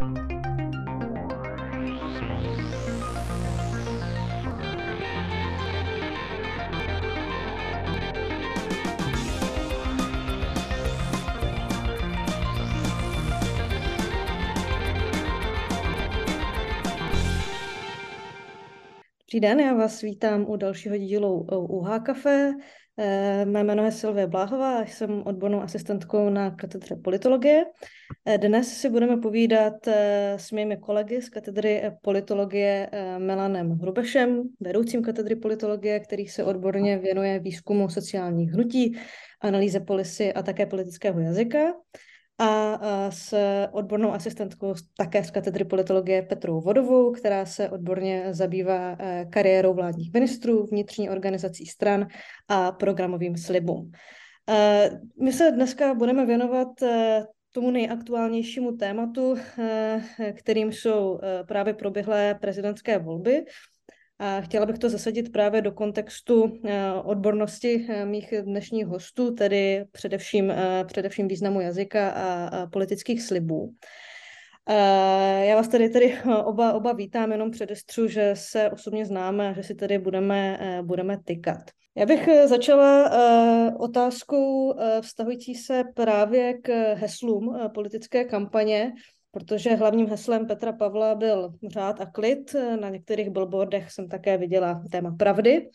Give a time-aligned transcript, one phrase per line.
[0.00, 0.10] Dobrý
[19.40, 22.52] den, já vás vítám u dalšího dílu UH Cafe.
[23.02, 27.64] Eh, mé jméno je Silvie Bláhová, jsem odbornou asistentkou na katedře politologie.
[28.26, 35.02] Eh, dnes si budeme povídat eh, s mými kolegy z katedry politologie Melanem Hrubešem, vedoucím
[35.02, 38.98] katedry politologie, který se odborně věnuje výzkumu sociálních hnutí,
[39.40, 41.58] analýze polisy a také politického jazyka
[42.40, 42.78] a
[43.10, 43.34] s
[43.72, 50.12] odbornou asistentkou také z katedry politologie Petrou Vodovou, která se odborně zabývá e, kariérou vládních
[50.12, 52.08] ministrů, vnitřní organizací stran
[52.48, 53.90] a programovým slibům.
[54.48, 54.90] E,
[55.22, 59.36] my se dneska budeme věnovat e, tomu nejaktuálnějšímu tématu,
[60.34, 63.44] kterým jsou právě proběhlé prezidentské volby.
[64.20, 69.84] A chtěla bych to zasadit právě do kontextu eh, odbornosti eh, mých dnešních hostů, tedy
[69.92, 73.74] především, eh, především významu jazyka a politických slibů.
[75.42, 79.62] Já vás tady, tady oba, oba vítám, jenom předestřu, že se osobně známe a že
[79.62, 81.60] si tady budeme, budeme tykat.
[81.96, 83.10] Já bych začala
[83.78, 88.92] otázkou vztahující se právě k heslům politické kampaně,
[89.30, 92.56] protože hlavním heslem Petra Pavla byl řád a klid.
[92.80, 95.70] Na některých billboardech jsem také viděla téma pravdy.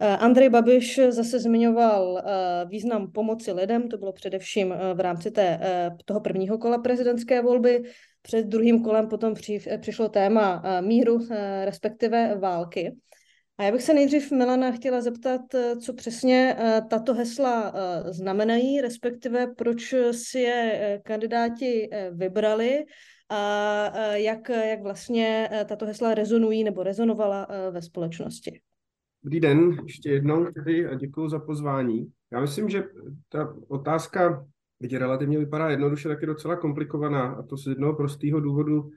[0.00, 5.30] Eh, Andrej Babiš zase zmiňoval eh, význam pomoci lidem, to bylo především eh, v rámci
[5.30, 5.60] té,
[6.04, 7.82] toho prvního kola prezidentské volby.
[8.22, 11.18] Před druhým kolem potom při, přišlo téma míru,
[11.64, 12.96] respektive války.
[13.60, 18.12] A já bych se nejdřív Milana chtěla zeptat, eh, co přesně eh, tato hesla eh,
[18.12, 22.84] znamenají, respektive proč si je kandidáti vybrali
[23.28, 28.60] a jak, jak vlastně tato hesla rezonují nebo rezonovala ve společnosti.
[29.24, 32.12] Dobrý den, ještě jednou tedy a děkuji za pozvání.
[32.32, 32.82] Já myslím, že
[33.28, 34.46] ta otázka,
[34.80, 38.90] byť relativně vypadá jednoduše, tak je docela komplikovaná a to z jednoho prostého důvodu,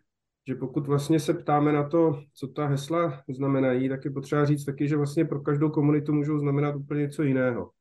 [0.47, 4.65] že pokud vlastně se ptáme na to, co ta hesla znamenají, tak je potřeba říct
[4.65, 7.71] taky, že vlastně pro každou komunitu můžou znamenat úplně něco jiného.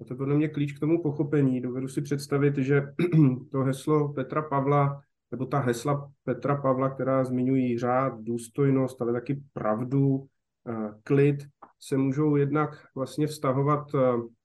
[0.00, 1.60] A to je podle mě klíč k tomu pochopení.
[1.60, 2.82] Dovedu si představit, že
[3.52, 9.42] to heslo Petra Pavla, nebo ta hesla Petra Pavla, která zmiňují řád, důstojnost, ale taky
[9.52, 10.26] pravdu,
[10.68, 11.36] eh, klid,
[11.80, 13.98] se můžou jednak vlastně vztahovat eh,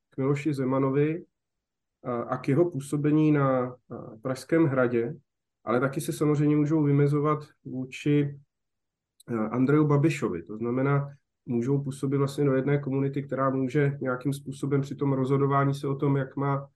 [0.09, 1.25] k Miloši Zemanovi
[2.05, 3.75] eh, a k jeho působení na
[4.21, 5.15] Pražském hradě,
[5.63, 8.39] ale taky se samozřejmě můžou vymezovat vůči
[9.29, 10.43] eh, Andreju Babišovi.
[10.43, 11.09] To znamená,
[11.45, 15.95] můžou působit vlastně do jedné komunity, která může nějakým způsobem při tom rozhodování se o
[15.95, 16.67] tom, jak má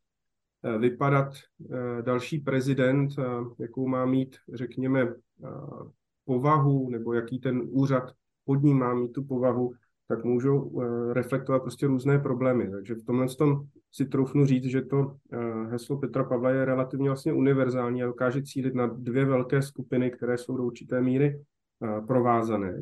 [0.64, 1.34] eh, vypadat
[1.72, 3.10] eh, další prezident,
[3.60, 5.14] jakou má mít, řekněme,
[6.26, 8.12] povahu, nebo jaký ten úřad
[8.46, 9.74] pod ním má mít tu povahu,
[10.08, 10.82] tak můžou
[11.14, 12.72] reflektovat prostě různé problémy.
[12.72, 15.38] Takže v tomhle tom si troufnu říct, že to eh,
[15.70, 20.38] heslo Petra Pavla je relativně vlastně univerzální a dokáže cílit na dvě velké skupiny, které
[20.38, 21.42] jsou do určité míry
[21.84, 22.82] eh, provázané.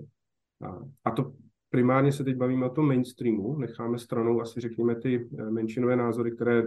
[1.06, 1.34] A to
[1.70, 6.32] primárně se teď bavíme o tom mainstreamu, necháme stranou asi řekněme ty eh, menšinové názory,
[6.32, 6.64] které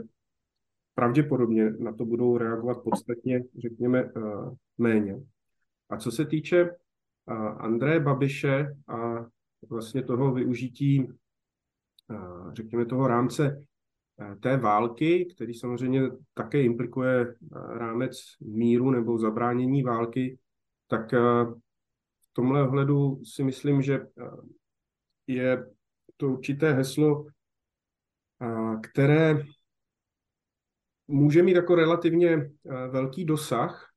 [0.94, 4.10] pravděpodobně na to budou reagovat podstatně, řekněme,
[4.78, 5.22] méně.
[5.90, 6.70] A co se týče
[7.58, 9.26] Andreje Babiše a
[9.68, 11.08] vlastně toho využití,
[12.52, 13.64] řekněme, toho rámce
[14.40, 16.00] té války, který samozřejmě
[16.34, 20.38] také implikuje eh, rámec míru nebo zabránění války,
[20.86, 21.18] tak eh,
[22.20, 24.06] v tomhle ohledu si myslím, že
[25.26, 25.66] je
[26.16, 27.26] to určité heslo,
[28.82, 29.44] které
[31.08, 32.50] může mít jako relativně
[32.90, 33.90] velký dosah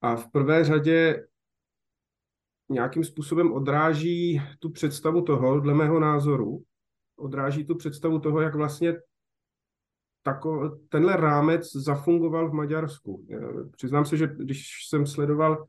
[0.00, 1.26] a v prvé řadě
[2.68, 6.62] nějakým způsobem odráží tu představu toho, dle mého názoru,
[7.18, 8.96] odráží tu představu toho, jak vlastně
[10.22, 13.26] tako, tenhle rámec zafungoval v Maďarsku.
[13.76, 15.66] Přiznám se, že když jsem sledoval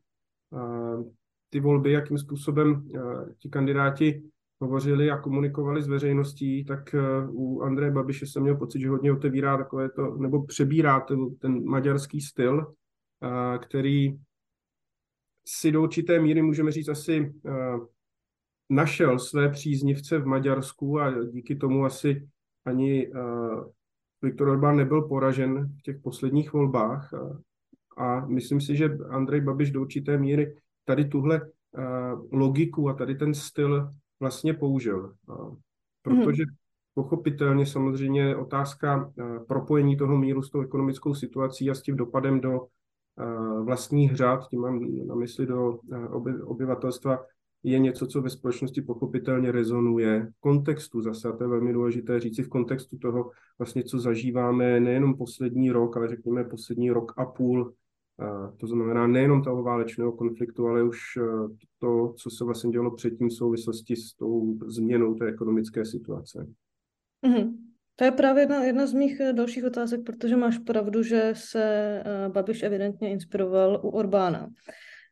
[0.49, 1.11] uh,
[1.49, 4.23] ty volby, jakým způsobem uh, ti kandidáti
[4.61, 6.95] hovořili a komunikovali s veřejností, tak
[7.27, 11.65] u Andreje Babiše jsem měl pocit, že hodně otevírá takové to, nebo přebírá ten, ten
[11.65, 12.73] maďarský styl,
[13.61, 14.19] který
[15.47, 17.33] si do určité míry můžeme říct asi
[18.69, 22.27] našel své příznivce v Maďarsku a díky tomu asi
[22.65, 23.63] ani uh,
[24.21, 27.13] Viktor Orbán nebyl poražen v těch posledních volbách.
[27.13, 27.37] A,
[27.97, 30.55] a myslím si, že Andrej Babiš do určité míry
[30.85, 31.49] tady tuhle uh,
[32.31, 35.13] logiku a tady ten styl vlastně použil.
[35.27, 35.55] Uh,
[36.01, 36.55] protože hmm.
[36.93, 42.41] pochopitelně samozřejmě otázka uh, propojení toho míru s tou ekonomickou situací a s tím dopadem
[42.41, 42.67] do
[43.63, 45.79] vlastních řád, tím mám na mysli do
[46.43, 47.19] obyvatelstva,
[47.63, 52.19] je něco, co ve společnosti pochopitelně rezonuje v kontextu zase, a to je velmi důležité
[52.19, 57.25] říci v kontextu toho, vlastně, co zažíváme nejenom poslední rok, ale řekněme poslední rok a
[57.25, 57.73] půl,
[58.57, 61.21] to znamená nejenom toho válečného konfliktu, ale už e,
[61.79, 66.47] to, co se vlastně dělo předtím v souvislosti s tou změnou té ekonomické situace.
[67.27, 67.53] Mm-hmm.
[67.95, 71.63] To je právě jedna, jedna z mých e, dalších otázek, protože máš pravdu, že se
[71.63, 74.49] e, Babiš evidentně inspiroval u Orbána.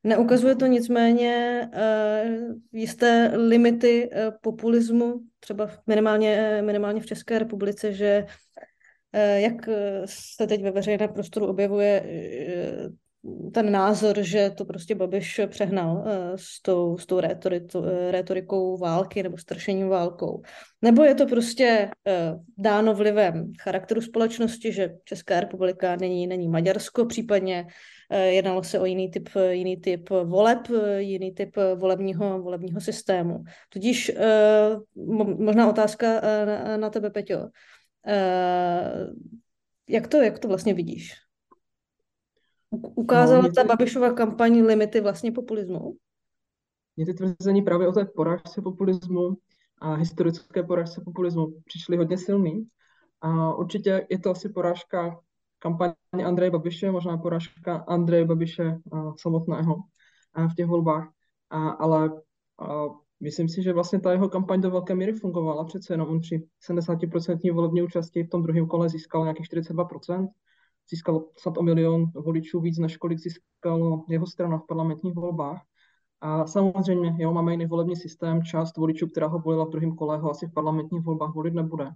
[0.07, 8.25] Neukazuje to nicméně uh, jisté limity uh, populismu, třeba minimálně, minimálně v České republice, že
[8.25, 9.69] uh, jak
[10.05, 12.03] se teď ve veřejném prostoru objevuje
[13.53, 16.05] ten názor, že to prostě Babiš přehnal
[16.35, 17.19] s tou, s tou
[18.09, 20.41] retorikou války nebo strašením válkou.
[20.81, 21.89] Nebo je to prostě
[22.57, 27.71] dáno vlivem charakteru společnosti, že Česká republika není, není Maďarsko, případně Eh,
[28.15, 30.67] jednalo se o jiný typ, jiný typ voleb,
[30.97, 33.43] jiný typ volebního, volebního systému.
[33.69, 34.75] Tudíž eh,
[35.39, 37.49] možná otázka eh, na tebe, Peťo.
[39.89, 41.13] Jak to, jak to vlastně vidíš?
[42.95, 45.97] Ukázala no, ta Babišova kampaň limity vlastně populismu?
[46.97, 49.37] Mně ty tvrzení právě o té porážce populismu
[49.81, 52.67] a historické porážce populismu přišly hodně silný.
[53.21, 55.19] A určitě je to asi porážka
[55.59, 55.93] kampaně
[56.25, 58.77] Andreje Babiše, možná poražka Andreje Babiše
[59.19, 59.75] samotného
[60.51, 61.11] v těch volbách,
[61.79, 62.11] ale
[63.19, 65.65] myslím si, že vlastně ta jeho kampaň do velké míry fungovala.
[65.65, 70.27] Přece jenom on při 70% volební účasti v tom druhém kole získal nějakých 42%,
[70.89, 75.61] získal snad o milion voličů víc, než kolik získal jeho strana v parlamentních volbách.
[76.21, 80.17] A samozřejmě, jo, máme jiný volební systém, část voličů, která ho volila v druhém kole,
[80.17, 81.89] ho asi v parlamentních volbách volit nebude.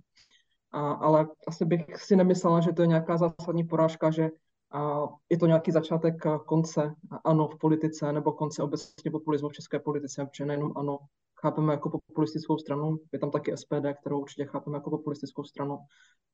[0.72, 4.30] A, ale asi bych si nemyslela, že to je nějaká zásadní porážka, že
[4.72, 6.16] a je to nějaký začátek
[6.46, 10.98] konce ano v politice nebo konce obecně populismu v české politice, protože nejenom ano
[11.42, 15.78] chápeme jako populistickou stranu, je tam taky SPD, kterou určitě chápeme jako populistickou stranu.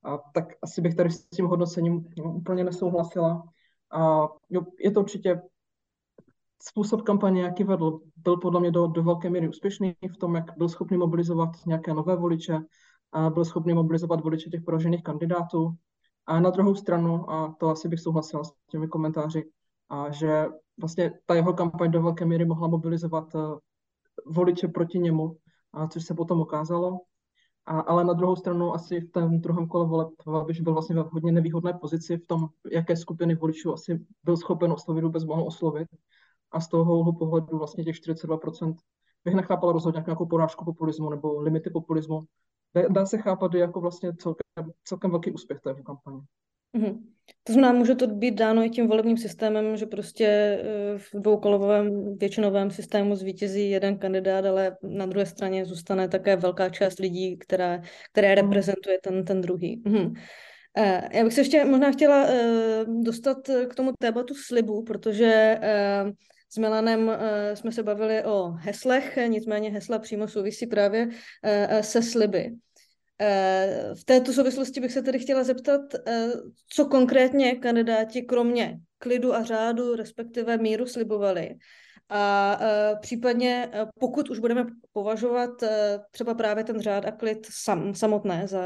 [0.04, 3.44] A tak asi bych tady s tím hodnocením úplně nesouhlasila.
[3.92, 5.42] A jo, je to určitě
[6.62, 10.58] způsob kampaně, jaký vedl, byl podle mě do, do velké míry úspěšný v tom, jak
[10.58, 12.60] byl schopný mobilizovat nějaké nové voliče,
[13.18, 15.74] a byl schopný mobilizovat voliče těch poražených kandidátů.
[16.26, 19.44] A na druhou stranu, a to asi bych souhlasila s těmi komentáři,
[19.90, 20.46] a že
[20.80, 23.58] vlastně ta jeho kampaň do velké míry mohla mobilizovat uh,
[24.26, 25.38] voliče proti němu,
[25.74, 27.00] a což se potom ukázalo.
[27.66, 31.10] A, ale na druhou stranu asi v tom druhém kole voleb Babiš byl vlastně v
[31.12, 35.88] hodně nevýhodné pozici v tom, jaké skupiny voličů asi byl schopen oslovit, vůbec mohl oslovit.
[36.52, 38.76] A z toho pohledu vlastně těch 42%
[39.26, 42.28] bych nechápal rozhodně jako nějakou porážku populismu nebo limity populismu,
[42.90, 46.20] dá se chápat jako vlastně celkem, celkem velký úspěch té kampaně.
[46.78, 47.04] Mm-hmm.
[47.44, 52.18] To znamená, může to být dáno i tím volebním systémem, že prostě eh, v dvoukolovém
[52.18, 57.82] většinovém systému zvítězí jeden kandidát, ale na druhé straně zůstane také velká část lidí, která,
[58.12, 58.46] které mhm.
[58.46, 59.84] reprezentuje ten, ten druhý.
[59.86, 60.14] Mm-hmm.
[61.12, 63.38] Já bych se ještě možná chtěla eh, dostat
[63.70, 65.60] k tomu tématu slibu, protože
[66.50, 67.12] s Milanem
[67.54, 71.10] jsme se bavili o heslech, nicméně hesla přímo souvisí právě
[71.82, 72.52] se sliby.
[73.22, 76.28] Eh, v této souvislosti bych se tedy chtěla zeptat, eh,
[76.70, 81.56] co konkrétně kandidáti kromě klidu a řádu, respektive míru, slibovali.
[82.10, 85.50] A eh, případně, pokud už budeme považovat
[86.12, 88.62] třeba právě ten řád a klid sam, samotné za,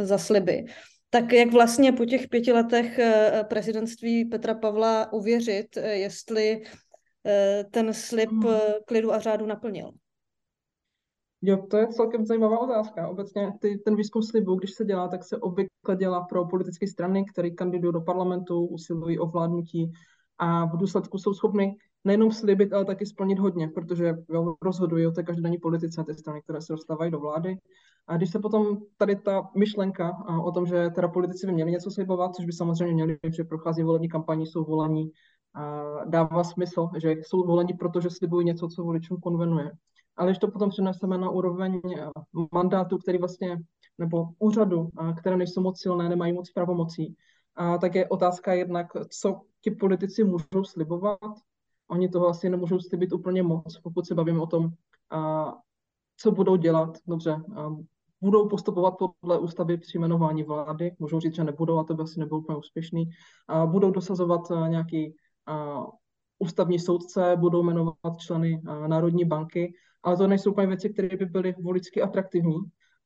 [0.00, 0.64] za sliby,
[1.10, 3.00] tak jak vlastně po těch pěti letech
[3.48, 6.62] prezidentství Petra Pavla uvěřit, jestli
[7.70, 8.54] ten slib hmm.
[8.86, 9.90] klidu a řádu naplnil?
[11.42, 13.08] Jo, to je celkem zajímavá otázka.
[13.08, 17.24] Obecně ty, ten výzkum slibu, když se dělá, tak se obvykle dělá pro politické strany,
[17.24, 19.92] které kandidují do parlamentu, usilují o vládnutí
[20.38, 25.10] a v důsledku jsou schopny nejenom slibit, ale taky splnit hodně, protože jo, rozhodují o
[25.10, 27.56] té každodenní politice ty strany, které se dostávají do vlády.
[28.06, 30.12] A když se potom tady ta myšlenka
[30.44, 33.82] o tom, že teda politici by měli něco slibovat, což by samozřejmě měli, že prochází
[33.82, 35.10] volební kampaní, jsou volení,
[35.54, 39.72] a dává smysl, že jsou volení, protože slibují něco, co voličům konvenuje.
[40.16, 42.08] Ale když to potom přeneseme na úroveň eh,
[42.52, 43.58] mandátu, který vlastně,
[43.98, 47.16] nebo úřadu, eh, které nejsou moc silné, nemají moc pravomocí,
[47.56, 48.86] a tak je otázka jednak,
[49.20, 51.18] co ti politici můžou slibovat.
[51.88, 54.68] Oni toho asi nemůžou slibit úplně moc, pokud se bavíme o tom,
[55.10, 55.52] a
[56.16, 56.98] co budou dělat.
[57.06, 57.42] Dobře,
[58.20, 62.20] budou postupovat podle ústavy při jmenování vlády, můžou říct, že nebudou, a to by asi
[62.20, 63.10] nebylo úplně úspěšný.
[63.48, 65.14] A budou dosazovat eh, nějaký
[65.46, 65.86] a,
[66.38, 71.26] ústavní soudce, budou jmenovat členy a, Národní banky ale to nejsou úplně věci, které by
[71.26, 72.56] byly voličsky atraktivní.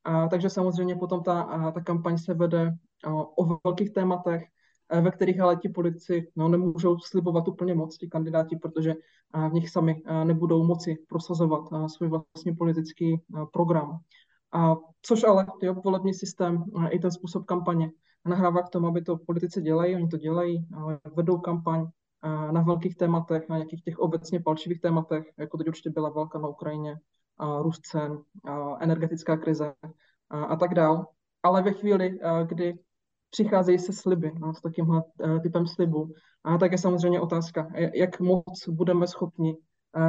[0.03, 2.71] A, takže samozřejmě potom ta, a, ta kampaň se vede
[3.03, 4.43] a, o velkých tématech
[5.01, 8.93] ve kterých ale ti politici no, nemůžou slibovat úplně moc, ti kandidáti, protože
[9.49, 13.21] v nich sami nebudou moci prosazovat svůj vlastní politický
[13.53, 13.99] program.
[14.51, 17.91] A což ale jo, volební systém i ten způsob kampaně
[18.25, 20.67] nahrává k tomu, aby to politici dělají, oni to dělají,
[21.15, 21.87] vedou kampaň
[22.51, 26.47] na velkých tématech, na nějakých těch obecně palčivých tématech, jako teď určitě byla válka na
[26.47, 26.99] Ukrajině,
[27.61, 28.17] růst cen,
[28.79, 29.73] energetická krize
[30.29, 31.07] a tak dál.
[31.43, 32.79] Ale ve chvíli, kdy
[33.29, 35.03] přicházejí se sliby, no, s takýmhle
[35.43, 36.13] typem slibu,
[36.43, 39.57] a tak je samozřejmě otázka, jak moc budeme schopni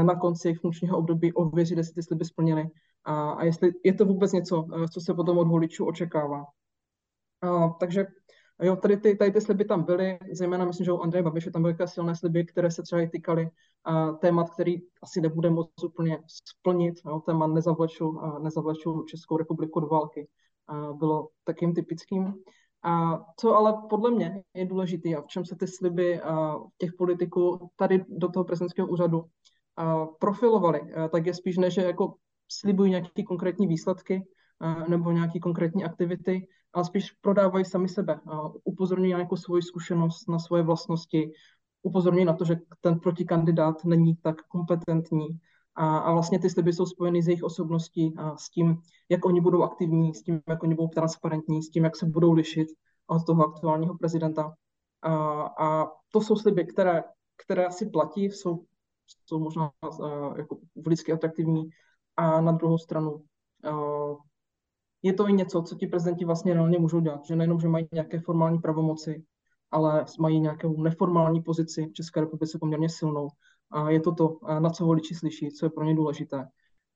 [0.02, 2.64] na konci funkčního období ověřit, jestli ty sliby splnili
[3.04, 6.44] a, a jestli je to vůbec něco, co se potom od voličů očekává.
[7.42, 8.06] A, takže
[8.62, 11.62] jo, tady ty, tady ty sliby tam byly, zejména myslím, že u Andreje Babiše tam
[11.62, 13.50] byly silné sliby, které se třeba týkaly
[14.20, 16.94] témat, který asi nebude moct úplně splnit.
[17.06, 20.28] Jo, téma nezavleču, nezavleču Českou republiku do války.
[20.68, 22.34] A bylo takým typickým.
[22.82, 26.20] A co ale podle mě je důležité a v čem se ty sliby
[26.78, 29.24] těch politiků tady do toho prezidentského úřadu
[30.18, 30.80] profilovali,
[31.12, 32.14] tak je spíš ne, že jako
[32.48, 34.26] slibují nějaké konkrétní výsledky
[34.88, 38.20] nebo nějaké konkrétní aktivity, ale spíš prodávají sami sebe.
[38.64, 41.32] Upozorňují na nějakou svoji zkušenost, na svoje vlastnosti,
[41.82, 45.26] upozorňují na to, že ten protikandidát není tak kompetentní
[45.74, 49.40] a, a vlastně ty sliby jsou spojeny s jejich osobností a s tím, jak oni
[49.40, 52.68] budou aktivní, s tím, jak oni budou transparentní, s tím, jak se budou lišit
[53.06, 54.54] od toho aktuálního prezidenta.
[55.02, 57.04] A, a to jsou sliby, které,
[57.36, 58.64] které asi platí, jsou,
[59.26, 61.68] jsou možná uh, jako velicky atraktivní
[62.16, 64.16] a na druhou stranu uh,
[65.02, 67.88] je to i něco, co ti prezidenti vlastně reálně můžou dělat, že nejenom, že mají
[67.92, 69.24] nějaké formální pravomoci,
[69.70, 73.28] ale mají nějakou neformální pozici v České republice poměrně silnou.
[73.70, 76.48] A je to to, na co voliči slyší, co je pro ně důležité.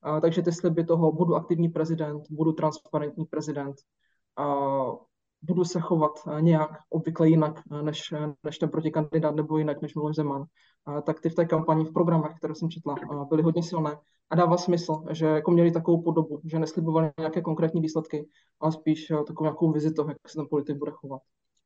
[0.02, 3.76] A, takže ty sliby toho, budu aktivní prezident, budu transparentní prezident,
[4.36, 4.44] a
[5.42, 10.44] budu se chovat nějak obvykle jinak než, než ten protikandidát nebo jinak než Miloš Zeman,
[11.06, 12.94] tak ty v té kampani, v programech, které jsem četla,
[13.28, 13.98] byly hodně silné
[14.30, 18.28] a dává smysl, že jako měli takovou podobu, že neslibovali nějaké konkrétní výsledky,
[18.60, 21.22] ale spíš takovou nějakou vizi toho, jak se ten politik bude chovat.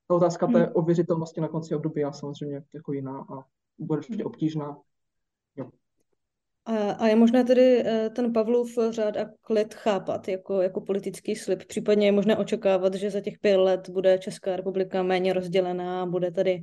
[0.09, 0.73] Ta otázka té hmm.
[0.75, 3.45] ověřitelnosti na konci období je samozřejmě jako jiná a
[3.79, 4.77] bude určitě obtížná.
[6.67, 11.37] A, a je možné tedy eh, ten Pavlov řád a klid chápat jako, jako politický
[11.37, 11.65] slib?
[11.65, 16.31] Případně je možné očekávat, že za těch pět let bude Česká republika méně rozdělená bude
[16.31, 16.63] tady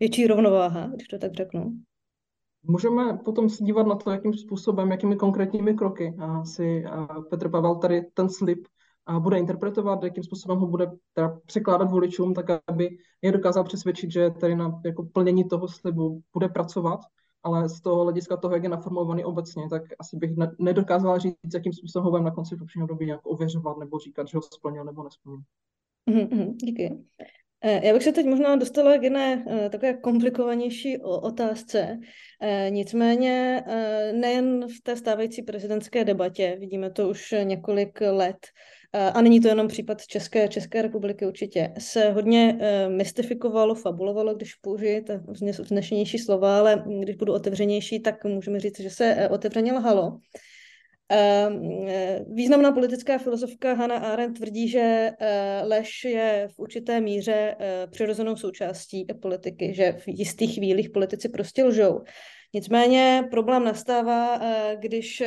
[0.00, 1.72] větší rovnováha, když to tak řeknu?
[2.62, 6.84] Můžeme potom se dívat na to, jakým způsobem, jakými konkrétními kroky si
[7.30, 8.58] Petr Pavel tady ten slib
[9.18, 12.88] bude interpretovat, jakým způsobem ho bude teda překládat voličům, tak aby
[13.22, 17.00] je dokázal přesvědčit, že tady na jako plnění toho slibu bude pracovat,
[17.42, 21.54] ale z toho hlediska toho, jak je naformulovaný obecně, tak asi bych ne- nedokázala říct,
[21.54, 24.84] jakým způsobem ho budeme na konci funkčního doby nějak ověřovat nebo říkat, že ho splnil
[24.84, 25.40] nebo nesplnil.
[26.10, 26.98] Mm-hmm, díky.
[27.64, 31.98] Eh, já bych se teď možná dostala k jedné eh, takové komplikovanější otázce.
[32.42, 33.62] Eh, nicméně
[34.12, 38.46] nejen v té stávající prezidentské debatě, vidíme to už několik let,
[38.92, 45.02] a není to jenom případ České, České republiky určitě, se hodně mystifikovalo, fabulovalo, když použiji
[45.02, 45.22] ta
[45.60, 50.18] vznešenější slova, ale když budu otevřenější, tak můžeme říct, že se otevřeně lhalo.
[51.12, 57.56] Ehm, eh, významná politická filozofka Hannah Arendt tvrdí, že eh, lež je v určité míře
[57.58, 62.00] eh, přirozenou součástí politiky, že v jistých chvílích politici prostě lžou.
[62.54, 64.40] Nicméně problém nastává,
[64.74, 65.22] když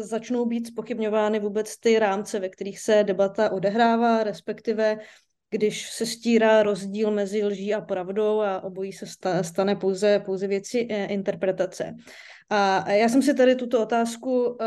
[0.00, 4.98] začnou být spochybňovány vůbec ty rámce, ve kterých se debata odehrává, respektive
[5.50, 9.06] když se stírá rozdíl mezi lží a pravdou a obojí se
[9.42, 11.94] stane pouze, pouze věci interpretace.
[12.50, 14.58] A já jsem si tady tuto otázku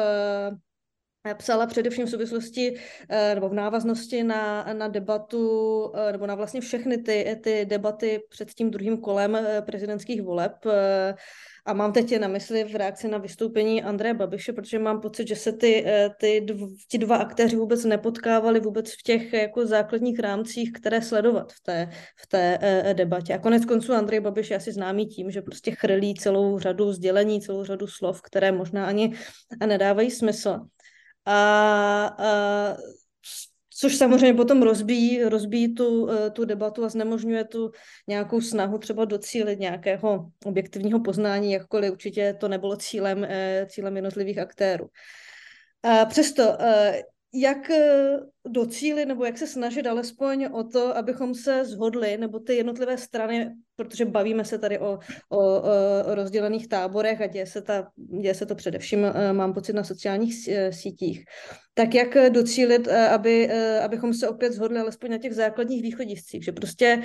[1.37, 6.61] psala především v souvislosti uh, nebo v návaznosti na, na debatu uh, nebo na vlastně
[6.61, 10.53] všechny ty, ty debaty před tím druhým kolem prezidentských voleb.
[11.65, 15.35] A mám teď na mysli v reakci na vystoupení Andreje Babiše, protože mám pocit, že
[15.35, 15.85] se ty,
[16.19, 21.51] ty dv, ti dva aktéři vůbec nepotkávali vůbec v těch jako základních rámcích, které sledovat
[21.53, 22.59] v té, v té
[22.93, 23.33] debatě.
[23.33, 27.41] A konec konců Andrej Babiš je asi známý tím, že prostě chrlí celou řadu sdělení,
[27.41, 29.13] celou řadu slov, které možná ani
[29.65, 30.59] nedávají smysl.
[31.29, 32.77] A, a
[33.79, 37.71] což samozřejmě potom rozbíjí, rozbíjí tu, eh, tu debatu a znemožňuje tu
[38.07, 44.37] nějakou snahu třeba docílit nějakého objektivního poznání, jakkoliv určitě to nebylo cílem, eh, cílem jednotlivých
[44.37, 44.87] aktérů.
[45.83, 47.01] A přesto, eh,
[47.33, 47.71] jak
[48.47, 53.55] docílit, nebo jak se snažit alespoň o to, abychom se zhodli, nebo ty jednotlivé strany,
[53.75, 57.87] protože bavíme se tady o, o, o rozdělených táborech a děje se, ta,
[58.21, 61.23] děje se to především, eh, mám pocit, na sociálních eh, sítích,
[61.73, 63.49] tak jak docílit, eh, aby,
[63.83, 67.01] abychom se opět zhodli alespoň na těch základních východiscích, že prostě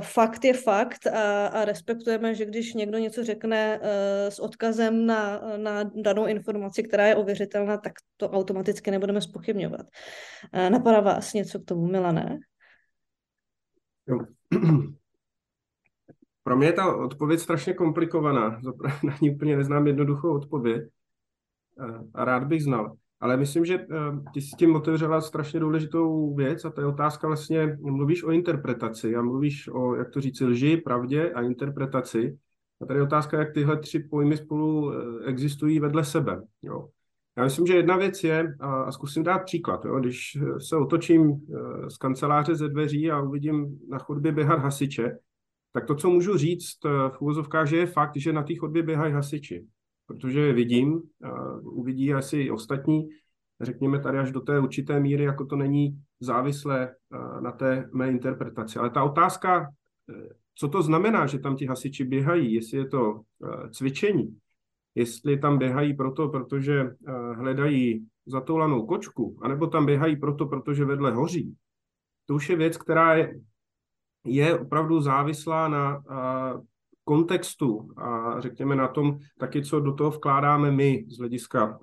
[0.00, 3.80] fakt je fakt a, a respektujeme, že když někdo něco řekne
[4.28, 9.86] s odkazem na, na danou informaci, která je ověřitelná, tak to automaticky nebudeme spochybňovat.
[10.54, 12.38] Uh, napadá vás něco k tomu, Milané?
[16.44, 18.60] Pro mě je ta odpověď strašně komplikovaná.
[19.04, 20.82] Na ní úplně neznám jednoduchou odpověď
[22.14, 22.96] a rád bych znal.
[23.20, 23.86] Ale myslím, že eh,
[24.34, 29.16] ty s tím otevřela strašně důležitou věc a to je otázka vlastně, mluvíš o interpretaci
[29.16, 32.38] a mluvíš o, jak to říct, lži, pravdě a interpretaci.
[32.80, 36.42] A tady je otázka, jak tyhle tři pojmy spolu eh, existují vedle sebe.
[36.62, 36.88] Jo.
[37.36, 41.90] Já myslím, že jedna věc je, a zkusím dát příklad, jo, když se otočím eh,
[41.90, 45.18] z kanceláře ze dveří a uvidím na chodbě běhat hasiče,
[45.72, 49.12] tak to, co můžu říct v úvozovkách, že je fakt, že na té chodbě běhají
[49.12, 49.66] hasiči
[50.12, 51.02] protože vidím,
[51.62, 53.08] uvidí asi ostatní,
[53.60, 56.94] řekněme tady až do té určité míry, jako to není závislé
[57.40, 58.78] na té mé interpretaci.
[58.78, 63.14] Ale ta otázka, e, co to znamená, že tam ti hasiči běhají, jestli je to
[63.14, 64.36] e, cvičení,
[64.94, 66.94] jestli tam běhají proto, protože e,
[67.34, 71.56] hledají zatoulanou kočku, anebo tam běhají proto, protože vedle hoří,
[72.26, 73.40] to už je věc, která je,
[74.24, 76.02] je opravdu závislá na
[77.04, 81.78] kontextu a řekněme na tom taky, co do toho vkládáme my z hlediska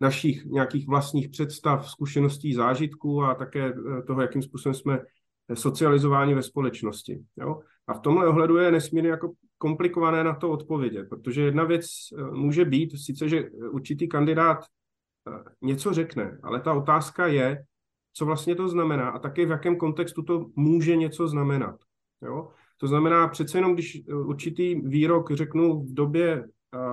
[0.00, 3.72] našich nějakých vlastních představ, zkušeností, zážitků a také
[4.06, 5.00] toho, jakým způsobem jsme
[5.54, 7.24] socializováni ve společnosti.
[7.36, 7.60] Jo?
[7.86, 12.22] A v tomhle ohledu je nesmírně jako komplikované na to odpovědět, protože jedna věc e,
[12.22, 14.66] může být, sice, že určitý kandidát e,
[15.62, 17.64] něco řekne, ale ta otázka je,
[18.12, 21.76] co vlastně to znamená a také v jakém kontextu to může něco znamenat.
[22.22, 22.48] Jo?
[22.76, 26.44] To znamená, přece jenom když eh, určitý výrok řeknu v době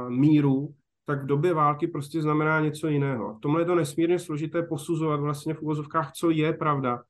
[0.10, 3.34] míru, tak v době války prostě znamená něco jiného.
[3.34, 7.03] V tomhle je to nesmírně složité posuzovat vlastně v úvozovkách, co je pravda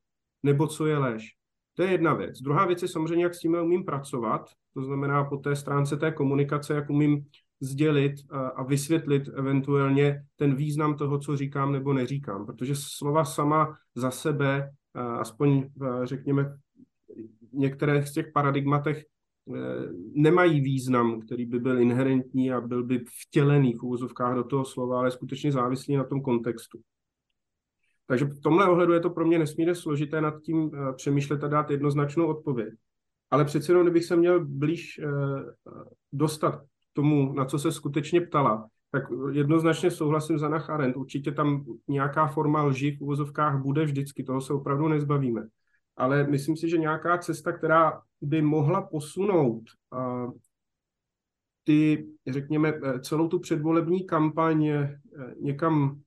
[0.44, 1.36] nebo co je lež.
[1.76, 2.42] To je jedna věc.
[2.42, 6.12] Druhá věc je samozřejmě, jak s tím umím pracovat, to znamená po té stránce té
[6.12, 7.26] komunikace, jak umím
[7.60, 8.16] sdělit
[8.56, 14.72] a vysvětlit eventuálně ten význam toho, co říkám nebo neříkám, protože slova sama za sebe,
[15.20, 15.70] aspoň
[16.04, 16.58] řekněme
[17.54, 19.60] některé z těch paradigmatech eh,
[20.14, 25.00] nemají význam, který by byl inherentní a byl by vtělený v úvozovkách do toho slova,
[25.00, 26.80] ale skutečně závislý na tom kontextu.
[28.08, 31.48] Takže v tomhle ohledu je to pro mě nesmírně složité nad tím eh, přemýšlet a
[31.48, 32.74] dát jednoznačnou odpověď.
[33.32, 35.08] Ale přeci jenom, kdybych se měl blíž eh,
[36.14, 40.98] dostat k tomu, na co se skutečně ptala, tak jednoznačně souhlasím za Hannah Arendt.
[40.98, 45.48] Určitě tam nějaká forma lži v úvozovkách bude vždycky, toho se opravdu nezbavíme
[45.98, 49.64] ale myslím si, že nějaká cesta, která by mohla posunout
[49.94, 50.32] uh,
[51.64, 55.00] ty, řekněme, eh, celou tu předvolební kampaň eh,
[55.40, 56.02] někam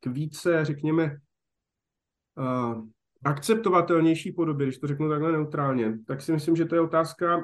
[0.00, 1.16] k více, řekněme,
[2.38, 2.84] uh,
[3.24, 7.42] akceptovatelnější podobě, když to řeknu takhle neutrálně, tak si myslím, že to je otázka uh,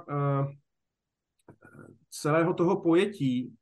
[2.11, 3.55] celého toho pojetí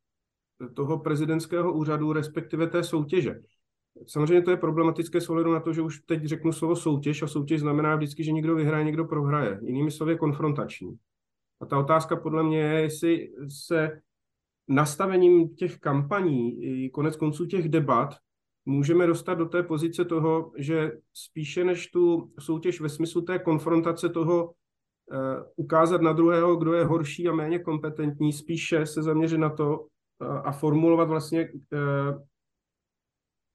[0.75, 3.41] toho prezidentského úřadu, respektive té soutěže.
[4.07, 7.61] Samozřejmě to je problematické s na to, že už teď řeknu slovo soutěž a soutěž
[7.61, 9.61] znamená vždycky, že někdo vyhraje, někdo prohraje.
[9.63, 10.99] Jinými slovy konfrontační.
[11.61, 14.01] A ta otázka podle mě je, jestli se
[14.69, 18.15] nastavením těch kampaní konec konců těch debat
[18.69, 24.09] můžeme dostat do té pozice toho, že spíše než tu soutěž ve smyslu té konfrontace
[24.09, 24.53] toho uh,
[25.57, 29.87] ukázat na druhého, kdo je horší a méně kompetentní, spíše se zaměřit na to uh,
[30.45, 32.23] a formulovat vlastně uh,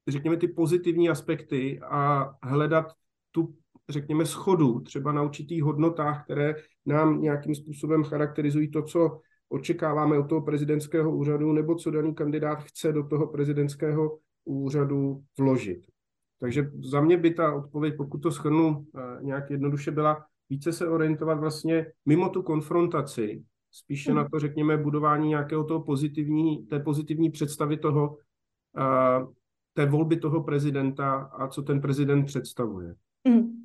[0.08, 2.86] řekněme, ty pozitivní aspekty a hledat
[3.32, 3.56] tu,
[3.89, 10.30] řekněme, schodu třeba na určitých hodnotách, které nám nějakým způsobem charakterizují to, co očekáváme od
[10.30, 15.86] toho prezidentského úřadu, nebo co daný kandidát chce do toho prezidentského úřadu vložit.
[16.39, 20.88] Takže za mě by ta odpověď, pokud to schrnu eh, nějak jednoduše, byla více se
[20.88, 24.17] orientovat vlastně mimo tu konfrontaci, spíše hmm.
[24.17, 28.17] na to, řekněme, budování nějakého toho pozitivní, té pozitivní představy toho,
[28.77, 29.25] eh,
[29.73, 32.95] té volby toho prezidenta a co ten prezident představuje.
[33.27, 33.62] Mm.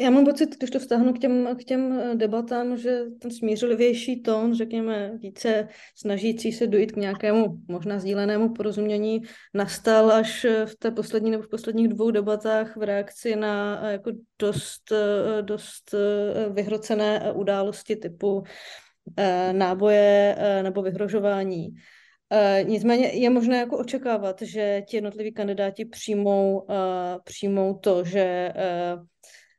[0.00, 4.54] Já mám pocit, když to vztáhnu k těm, k těm debatám, že ten smířlivější tón,
[4.54, 9.22] řekněme, více snažící se dojít k nějakému možná sdílenému porozumění,
[9.54, 14.92] nastal až v té poslední nebo v posledních dvou debatách v reakci na jako dost,
[15.40, 15.94] dost
[16.52, 18.42] vyhrocené události typu
[19.16, 21.68] eh, náboje eh, nebo vyhrožování.
[22.62, 26.66] Nicméně je možné jako očekávat, že ti jednotliví kandidáti přijmou,
[27.24, 28.52] přijmou to, že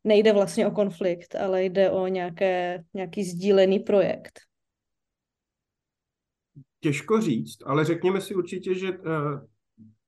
[0.04, 4.39] nejde vlastně o konflikt, ale jde o nějaké, nějaký sdílený projekt.
[6.80, 9.06] Těžko říct, ale řekněme si určitě, že uh,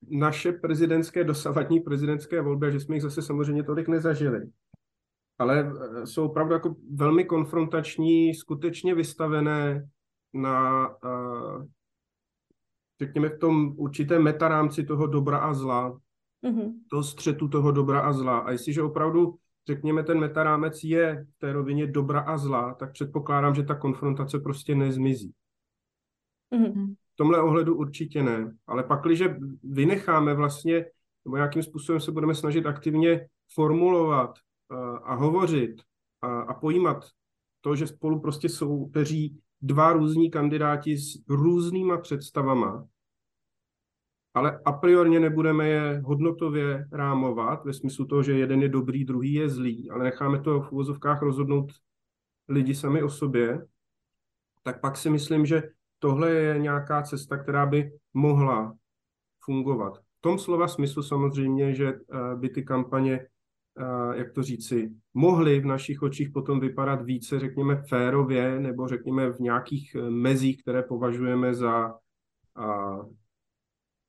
[0.09, 4.39] naše prezidentské, dosavadní prezidentské volby, že jsme jich zase samozřejmě tolik nezažili,
[5.39, 5.71] ale
[6.05, 9.87] jsou opravdu jako velmi konfrontační, skutečně vystavené
[10.33, 11.65] na uh,
[13.01, 15.99] řekněme, v tom určitém metarámci toho dobra a zla,
[16.43, 16.73] mm-hmm.
[16.89, 18.39] toho střetu toho dobra a zla.
[18.39, 19.35] A jestliže opravdu,
[19.67, 24.39] řekněme, ten metarámec je v té rovině dobra a zla, tak předpokládám, že ta konfrontace
[24.39, 25.33] prostě nezmizí.
[26.53, 26.95] Mm-hmm.
[27.13, 28.55] V tomhle ohledu určitě ne.
[28.67, 29.23] Ale pak, když
[29.63, 30.85] vynecháme vlastně,
[31.25, 34.29] nebo nějakým způsobem se budeme snažit aktivně formulovat
[34.71, 35.81] uh, a hovořit
[36.21, 37.05] a, a pojímat
[37.61, 42.87] to, že spolu prostě soupeří dva různí kandidáti s různýma představama,
[44.35, 49.33] ale a priorně nebudeme je hodnotově rámovat ve smyslu toho, že jeden je dobrý, druhý
[49.33, 51.71] je zlý, ale necháme to v úvozovkách rozhodnout
[52.49, 53.65] lidi sami o sobě,
[54.63, 55.63] tak pak si myslím, že
[55.99, 58.75] tohle je nějaká cesta, která by mohla
[59.43, 59.97] fungovat.
[59.97, 63.27] V tom slova smyslu samozřejmě, že eh, by ty kampaně
[64.13, 69.39] jak to říci, mohly v našich očích potom vypadat více, řekněme, férově, nebo řekněme v
[69.39, 71.93] nějakých eh, mezích, které považujeme za,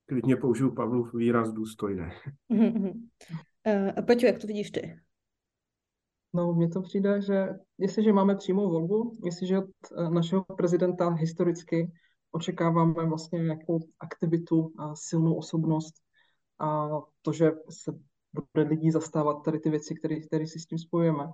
[0.07, 2.13] klidně použiju Pavlův výraz, důstojné.
[3.69, 5.01] Eh, a Peťo, jak to vidíš ty?
[6.35, 9.65] No, mně to přijde, že jestliže máme přímou volbu, jestliže od
[9.97, 11.93] eh, našeho prezidenta historicky
[12.31, 15.95] očekáváme vlastně nějakou aktivitu a silnou osobnost
[16.59, 16.89] a
[17.23, 17.93] to, že se
[18.33, 19.95] bude lidí zastávat tady ty věci,
[20.27, 21.25] které si s tím spojujeme.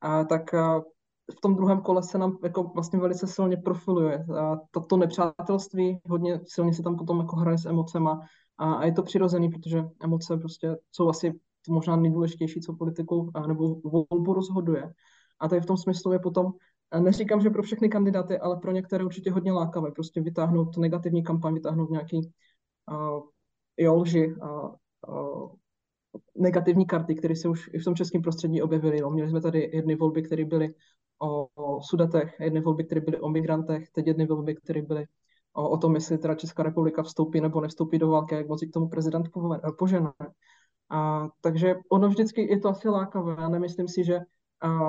[0.00, 0.82] A tak a
[1.30, 4.26] v tom druhém kole se nám jako vlastně velice silně profiluje.
[4.40, 8.20] A toto nepřátelství hodně silně se tam potom jako hraje s emocema
[8.58, 11.32] a, a je to přirozený, protože emoce prostě jsou asi
[11.68, 14.92] možná nejdůležitější, co politiku a, nebo volbu rozhoduje.
[15.40, 16.52] A tady v tom smyslu je potom,
[17.00, 21.54] neříkám, že pro všechny kandidáty, ale pro některé určitě hodně lákavé, prostě vytáhnout negativní kampaň,
[21.54, 22.32] vytáhnout nějaký
[22.90, 23.22] uh,
[23.76, 24.74] jo, lži, uh,
[25.08, 25.50] uh,
[26.36, 29.00] negativní karty, které se už i v tom českém prostředí objevily.
[29.00, 30.74] No, měli jsme tady jedny volby, které byly
[31.22, 35.06] o, sudetech, jedny volby, které byly o migrantech, teď jedny volby, které byly
[35.52, 38.72] o, o tom, jestli teda Česká republika vstoupí nebo nevstoupí do války, jak moc k
[38.72, 39.26] tomu prezident
[39.78, 40.12] požené.
[40.90, 43.36] A, takže ono vždycky je to asi lákavé.
[43.38, 44.20] Já nemyslím si, že
[44.62, 44.80] a,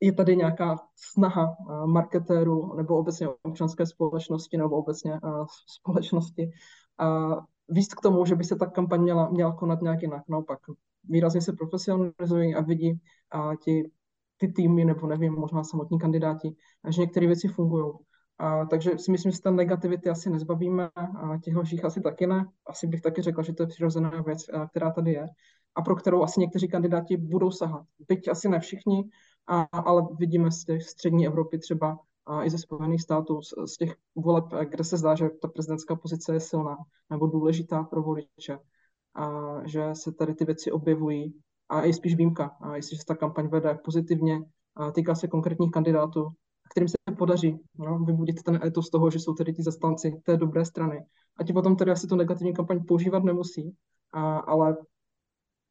[0.00, 6.50] je tady nějaká snaha marketérů nebo obecně občanské společnosti nebo obecně a, společnosti
[6.98, 7.36] a,
[7.68, 10.22] víc k tomu, že by se ta kampaň měla, měla konat nějak jinak.
[10.28, 10.58] Naopak
[11.04, 13.00] výrazně se profesionalizují a vidí
[13.30, 13.90] a ti,
[14.38, 16.56] ty týmy, nebo nevím, možná samotní kandidáti,
[16.88, 17.92] že některé věci fungují.
[18.38, 22.46] A, takže si myslím, že ten negativity asi nezbavíme a těch lžích asi taky ne.
[22.66, 25.26] Asi bych taky řekla, že to je přirozená věc, která tady je
[25.74, 27.86] a pro kterou asi někteří kandidáti budou sahat.
[28.08, 29.04] Byť asi ne všichni,
[29.46, 33.76] a, ale vidíme z té střední Evropy třeba a i ze Spojených států, z, z
[33.76, 36.76] těch voleb, kde se zdá, že ta prezidentská pozice je silná
[37.10, 38.58] nebo důležitá pro voliče,
[39.14, 41.34] a že se tady ty věci objevují
[41.68, 42.56] a je spíš výjimka.
[42.60, 44.40] A jestliže se ta kampaň vede pozitivně,
[44.76, 46.28] a týká se konkrétních kandidátů,
[46.70, 50.36] kterým se podaří no, vybudit ten etos z toho, že jsou tady ty zastanci té
[50.36, 51.04] dobré strany.
[51.36, 53.74] A ti potom tedy asi tu negativní kampaň používat nemusí,
[54.12, 54.76] a, ale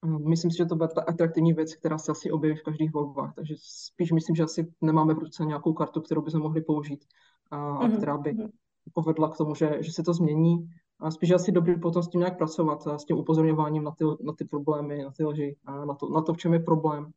[0.06, 3.34] Myslím si, že to bude ta atraktivní věc, která se asi objeví v každých volbách,
[3.36, 7.06] takže spíš myslím, že asi nemáme v ruce nějakou kartu, kterou bychom mohli použít
[7.52, 7.98] a, a mm-hmm.
[7.98, 8.50] která by mhm.
[8.94, 10.70] povedla k tomu, že, že se to změní.
[11.00, 14.34] A spíš asi dobrý potom s tím nějak pracovat, s tím upozorňováním na ty, na
[14.34, 17.12] ty problémy, na ty lži, a na to, na to, v čem je problém.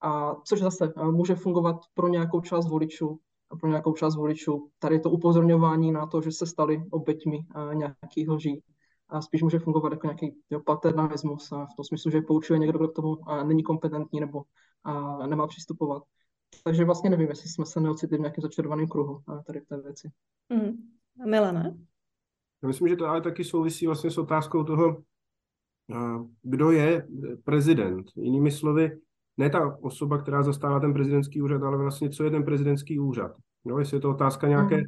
[0.00, 3.18] A což zase může fungovat pro nějakou část voličů,
[3.50, 4.70] a pro nějakou část voličů.
[4.78, 8.62] Tady je to upozorňování na to, že se stali oběťmi nějakých lží
[9.08, 12.78] a spíš může fungovat jako nějaký jo, paternalismus a v tom smyslu, že poučuje někdo,
[12.78, 14.42] kdo k tomu a není kompetentní nebo
[14.84, 16.02] a nemá přistupovat.
[16.64, 19.80] Takže vlastně nevím, jestli jsme se neocitli v nějakém začarovaném kruhu a tady v té
[19.80, 20.10] věci.
[20.48, 20.72] Mm.
[21.22, 21.64] A Milana?
[22.62, 25.02] Já myslím, že to ale taky souvisí vlastně s otázkou toho,
[26.42, 27.06] kdo je
[27.44, 28.06] prezident.
[28.16, 28.98] Jinými slovy,
[29.36, 33.32] ne ta osoba, která zastává ten prezidentský úřad, ale vlastně co je ten prezidentský úřad.
[33.64, 34.84] No, jestli je to otázka nějaké mm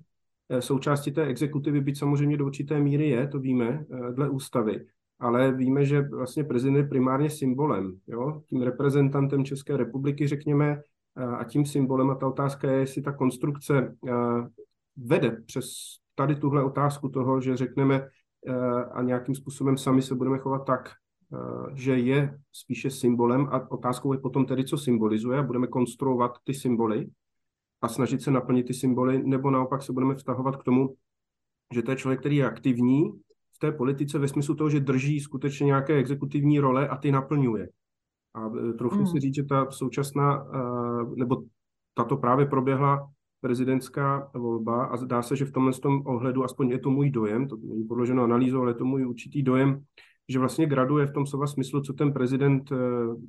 [0.48, 4.86] Eh, součástí té exekutivy, byť samozřejmě do určité míry je, to víme, eh, dle ústavy,
[5.18, 8.42] ale víme, že vlastně prezident je primárně symbolem, jo?
[8.46, 10.80] tím reprezentantem České republiky, řekněme,
[11.16, 12.10] eh, a tím symbolem.
[12.10, 13.96] A ta otázka je, jestli ta konstrukce
[14.96, 15.66] vede přes
[16.14, 18.08] tady tuhle otázku toho, že řekneme
[18.92, 20.90] a nějakým způsobem sami se budeme chovat tak,
[21.74, 26.54] že je spíše symbolem a otázkou je potom tedy, co symbolizuje a budeme konstruovat ty
[26.54, 27.06] symboly,
[27.82, 30.94] a snažit se naplnit ty symboly, nebo naopak se budeme vztahovat k tomu,
[31.74, 33.12] že to je člověk, který je aktivní
[33.52, 37.68] v té politice ve smyslu toho, že drží skutečně nějaké exekutivní role a ty naplňuje.
[38.34, 39.06] A trochu mm.
[39.06, 40.46] si říct, že ta současná,
[41.16, 41.42] nebo
[41.94, 43.10] tato právě proběhla
[43.44, 47.48] prezidentská volba a zdá se, že v tomhle tom ohledu, aspoň je to můj dojem,
[47.48, 49.84] to není podloženo analýzou, ale je to můj určitý dojem,
[50.28, 52.76] že vlastně graduje v tom slova smyslu, co ten prezident eh,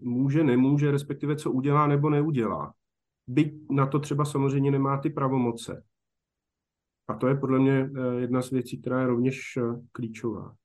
[0.01, 2.73] může, nemůže, respektive co udělá nebo neudělá.
[3.28, 5.84] Byť na to třeba samozřejmě nemá ty pravomoce.
[7.08, 10.56] A to je podle mě eh, jedna z věcí, která je rovněž eh, klíčová.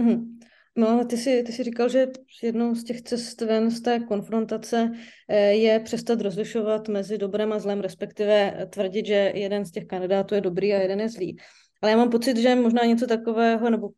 [0.00, 0.38] Mm-hmm.
[0.78, 2.06] No, ale ty jsi, ty jsi říkal, že
[2.42, 4.92] jednou z těch cest ven z té konfrontace
[5.50, 10.40] je přestat rozlišovat mezi dobrem a zlem, respektive tvrdit, že jeden z těch kandidátů je
[10.40, 11.36] dobrý a jeden je zlý.
[11.82, 13.88] Ale já mám pocit, že možná něco takového, nebo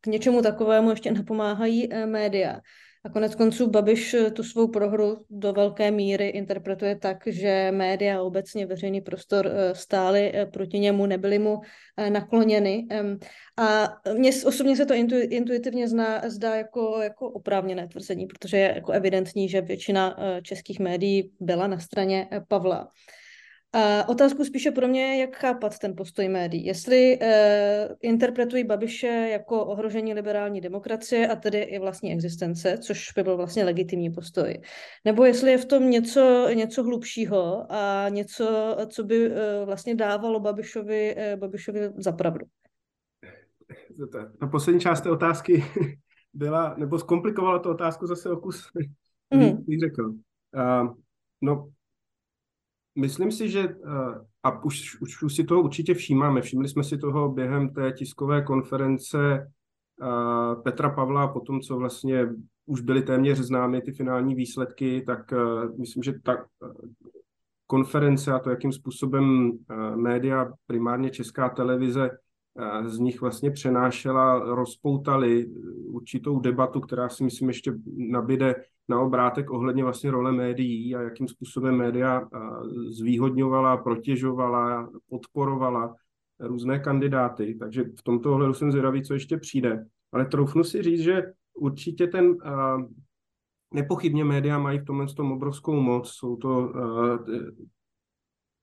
[0.00, 2.60] k něčemu takovému ještě napomáhají eh, média.
[3.04, 8.22] A konec konců Babiš eh, tu svou prohru do velké míry interpretuje tak, že média
[8.22, 11.60] obecně veřejný prostor eh, stály proti němu, nebyly mu
[12.08, 12.86] nakloněny.
[13.56, 14.94] A mně osobně se to
[15.30, 21.32] intuitivně zná, zdá jako, jako oprávněné tvrzení, protože je jako evidentní, že většina českých médií
[21.40, 22.88] byla na straně Pavla.
[23.72, 26.64] A otázku spíše pro mě, jak chápat ten postoj médií.
[26.64, 33.22] Jestli eh, interpretují Babiše jako ohrožení liberální demokracie a tedy i vlastní existence, což by
[33.22, 34.60] byl vlastně legitimní postoj.
[35.04, 40.40] Nebo jestli je v tom něco, něco hlubšího a něco, co by eh, vlastně dávalo
[40.40, 42.46] Babišovi, eh, Babišovi za pravdu.
[44.40, 45.64] Ta poslední část té otázky
[46.34, 48.70] byla, nebo zkomplikovala tu otázku zase o kus,
[49.34, 49.64] mm.
[49.80, 50.12] řekl.
[50.56, 50.94] Uh,
[51.40, 51.68] no,
[52.98, 53.74] Myslím si, že, eh,
[54.42, 58.42] a už, už, už si toho určitě všímáme, všimli jsme si toho během té tiskové
[58.42, 59.18] konference
[60.02, 62.28] eh, Petra Pavla, po tom, co vlastně
[62.66, 65.36] už byly téměř známy ty finální výsledky, tak eh,
[65.78, 66.46] myslím, že ta
[67.66, 69.52] konference a to, jakým způsobem
[69.94, 72.10] média, primárně česká televize,
[72.86, 75.46] z nich vlastně přenášela, rozpoutali
[75.86, 78.54] určitou debatu, která si myslím ještě nabide
[78.88, 82.28] na obrátek ohledně vlastně role médií a jakým způsobem média
[82.90, 85.94] zvýhodňovala, protěžovala, podporovala
[86.40, 87.54] různé kandidáty.
[87.54, 89.86] Takže v tomto ohledu jsem zvědavý, co ještě přijde.
[90.12, 91.22] Ale troufnu si říct, že
[91.54, 92.36] určitě ten
[93.74, 96.10] Nepochybně média mají v tomhle tom obrovskou moc.
[96.10, 96.72] Jsou to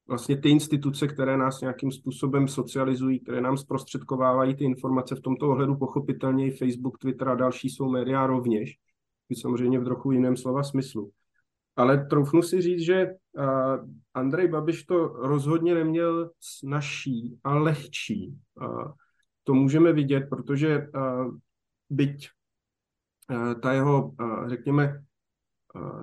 [0.08, 5.50] vlastně ty instituce, které nás nějakým způsobem socializují, které nám zprostředkovávají ty informace v tomto
[5.50, 8.78] ohledu pochopitelně i Facebook, Twitter a další jsou média rovněž,
[9.34, 11.12] samozřejmě v trochu jiném slova smyslu.
[11.76, 13.08] Ale troufnu si říct, že
[14.14, 18.38] Andrej Babiš to rozhodně neměl snažší a lehčí.
[19.44, 20.88] To můžeme vidět, protože
[21.90, 22.30] byť
[23.62, 24.16] ta jeho,
[24.48, 25.04] řekněme,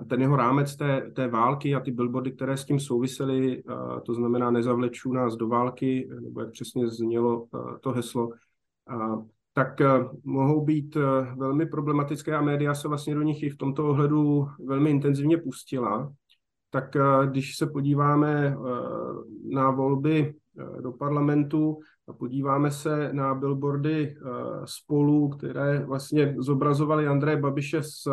[0.09, 3.63] ten jeho rámec té, té války a ty billboardy, které s tím souvisely,
[4.05, 7.47] to znamená nezavleču nás do války, nebo jak přesně znělo
[7.81, 8.29] to heslo,
[9.53, 9.81] tak
[10.23, 10.97] mohou být
[11.37, 16.13] velmi problematické a média se vlastně do nich i v tomto ohledu velmi intenzivně pustila.
[16.69, 18.57] Tak když se podíváme
[19.53, 20.35] na volby
[20.81, 24.15] do parlamentu a podíváme se na billboardy
[24.65, 28.03] spolu, které vlastně zobrazovaly Andreje Babiše s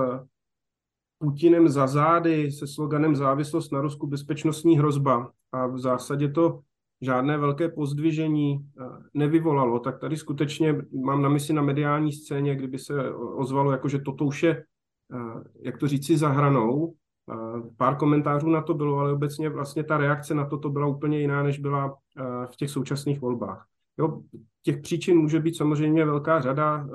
[1.18, 6.60] Putinem za zády se sloganem závislost na Rusku bezpečnostní hrozba a v zásadě to
[7.00, 8.84] žádné velké pozdvižení eh,
[9.14, 13.98] nevyvolalo, tak tady skutečně mám na mysli na mediální scéně, kdyby se ozvalo, jako že
[13.98, 16.94] toto už je, eh, jak to říci, za hranou.
[17.32, 17.34] Eh,
[17.76, 21.42] pár komentářů na to bylo, ale obecně vlastně ta reakce na toto byla úplně jiná,
[21.42, 21.96] než byla
[22.52, 23.66] v těch současných volbách.
[23.98, 24.22] Jo,
[24.62, 26.86] těch příčin může být samozřejmě velká řada.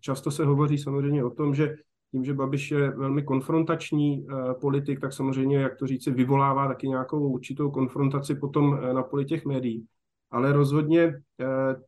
[0.00, 1.76] Často se hovoří samozřejmě o tom, že
[2.10, 6.88] tím, že Babiš je velmi konfrontační uh, politik, tak samozřejmě, jak to říci, vyvolává taky
[6.88, 9.86] nějakou určitou konfrontaci potom uh, na poli těch médií.
[10.30, 11.14] Ale rozhodně uh,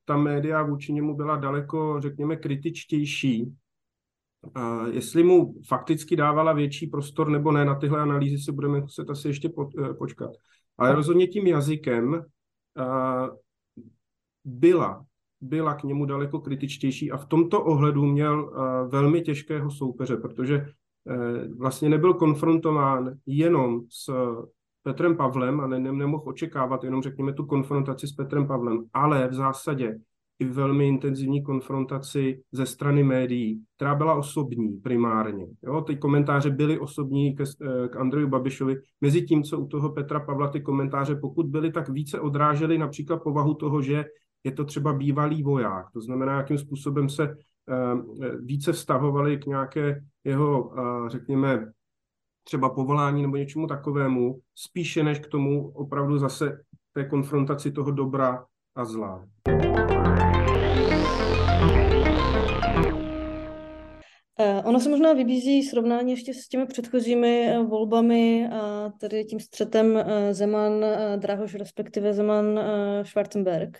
[0.04, 3.52] ta média vůči němu byla daleko, řekněme, kritičtější.
[4.90, 9.28] Jestli mu fakticky dávala větší prostor nebo ne, na tyhle analýzy si budeme muset asi
[9.28, 10.30] ještě po, počkat.
[10.78, 12.24] Ale rozhodně tím jazykem
[14.44, 15.04] byla
[15.40, 20.56] byla k němu daleko kritičtější a v tomto ohledu měl uh, velmi těžkého soupeře, protože
[20.56, 24.10] uh, vlastně nebyl konfrontován jenom s
[24.82, 29.28] Petrem Pavlem a ne, ne, nemohl očekávat jenom, řekněme, tu konfrontaci s Petrem Pavlem, ale
[29.28, 29.98] v zásadě
[30.40, 35.46] i velmi intenzivní konfrontaci ze strany médií, která byla osobní primárně.
[35.62, 38.76] Jo, ty komentáře byly osobní k, eh, k Andreju Babišovi.
[39.00, 43.22] Mezi tím, co u toho Petra Pavla ty komentáře, pokud byly, tak více odrážely například
[43.22, 44.04] povahu toho, že
[44.44, 45.90] je to třeba bývalý voják.
[45.92, 47.36] To znamená, jakým způsobem se eh,
[48.40, 51.72] více vztahovali k nějaké jeho, eh, řekněme,
[52.44, 58.44] třeba povolání nebo něčemu takovému, spíše než k tomu opravdu zase té konfrontaci toho dobra
[58.74, 59.26] a zla.
[64.42, 68.48] Eh, ono se možná vybízí srovnání ještě s těmi předchozími eh, volbami
[69.00, 70.84] tedy tím střetem eh, Zeman,
[71.16, 72.60] Drahoš, respektive Zeman,
[73.02, 73.78] Schwarzenberg.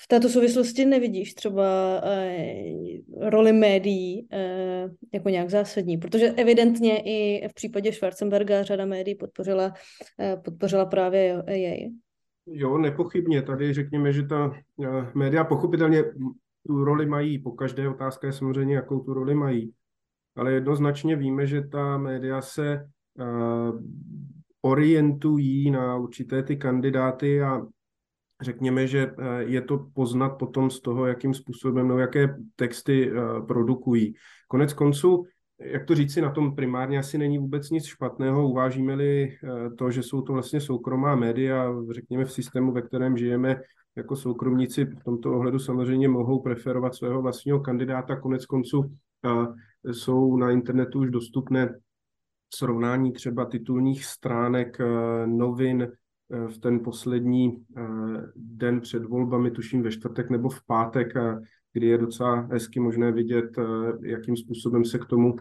[0.00, 2.00] V této souvislosti nevidíš třeba
[3.20, 4.28] roli médií
[5.14, 9.72] jako nějak zásadní, protože evidentně i v případě Schwarzenberga řada médií podpořila,
[10.44, 11.92] podpořila právě jej.
[12.46, 13.42] Jo, nepochybně.
[13.42, 14.52] Tady řekněme, že ta
[15.14, 16.04] média pochopitelně
[16.66, 17.38] tu roli mají.
[17.38, 19.72] Po každé otázka je samozřejmě, jakou tu roli mají.
[20.36, 22.88] Ale jednoznačně víme, že ta média se
[24.62, 27.62] orientují na určité ty kandidáty a
[28.40, 33.12] řekněme, že je to poznat potom z toho, jakým způsobem, no jaké texty
[33.46, 34.14] produkují.
[34.48, 35.24] Konec konců,
[35.60, 38.48] jak to říci, na tom primárně asi není vůbec nic špatného.
[38.48, 39.36] Uvážíme-li
[39.78, 43.60] to, že jsou to vlastně soukromá média, řekněme v systému, ve kterém žijeme,
[43.96, 48.16] jako soukromníci v tomto ohledu samozřejmě mohou preferovat svého vlastního kandidáta.
[48.16, 48.92] Konec konců
[49.92, 51.74] jsou na internetu už dostupné
[52.54, 54.78] srovnání třeba titulních stránek
[55.26, 55.92] novin
[56.48, 57.64] v ten poslední
[58.36, 61.12] den před volbami, tuším ve čtvrtek nebo v pátek,
[61.72, 63.56] kdy je docela hezky možné vidět,
[64.02, 65.36] jakým způsobem se k tomu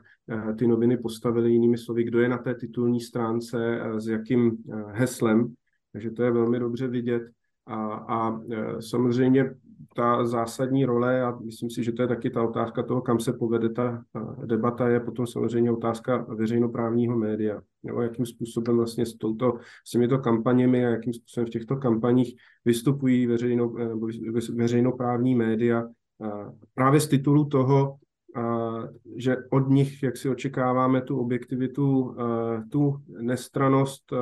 [0.57, 5.53] ty noviny postavily, jinými slovy, kdo je na té titulní stránce, s jakým heslem.
[5.91, 7.23] Takže to je velmi dobře vidět.
[7.65, 8.41] A, a
[8.79, 9.55] samozřejmě
[9.95, 13.33] ta zásadní role, a myslím si, že to je taky ta otázka toho, kam se
[13.33, 14.03] povede ta
[14.45, 17.61] debata, je potom samozřejmě otázka veřejnoprávního média.
[17.83, 19.53] Nebo jakým způsobem vlastně s, touto,
[19.85, 22.35] s těmito kampaněmi a jakým způsobem v těchto kampaních
[22.65, 23.73] vystupují veřejno,
[24.55, 25.87] veřejnoprávní média
[26.73, 27.95] právě z titulu toho,
[29.15, 32.15] že od nich, jak si očekáváme, tu objektivitu,
[32.71, 34.13] tu nestranost,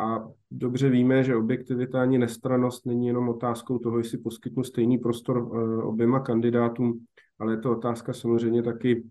[0.00, 5.38] a dobře víme, že objektivita ani nestranost není jenom otázkou toho, jestli poskytnu stejný prostor
[5.38, 7.04] eh, oběma kandidátům,
[7.38, 9.04] ale je to otázka samozřejmě taky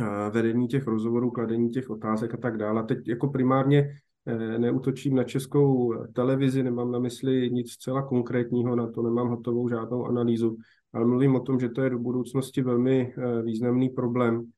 [0.00, 2.84] eh, vedení těch rozhovorů, kladení těch otázek a tak dále.
[2.84, 3.90] Teď jako primárně
[4.26, 9.68] eh, neutočím na českou televizi, nemám na mysli nic zcela konkrétního, na to nemám hotovou
[9.68, 10.56] žádnou analýzu,
[10.92, 14.50] ale mluvím o tom, že to je do budoucnosti velmi významný problém,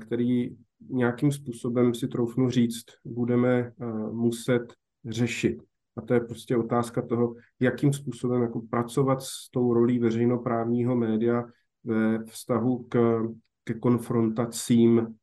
[0.00, 0.56] který
[0.88, 3.72] nějakým způsobem si troufnu říct, budeme
[4.12, 5.62] muset řešit.
[5.96, 11.44] A to je prostě otázka toho, jakým způsobem jako pracovat s tou rolí veřejnoprávního média
[11.84, 13.22] ve vztahu k,
[13.64, 15.14] ke konfrontacím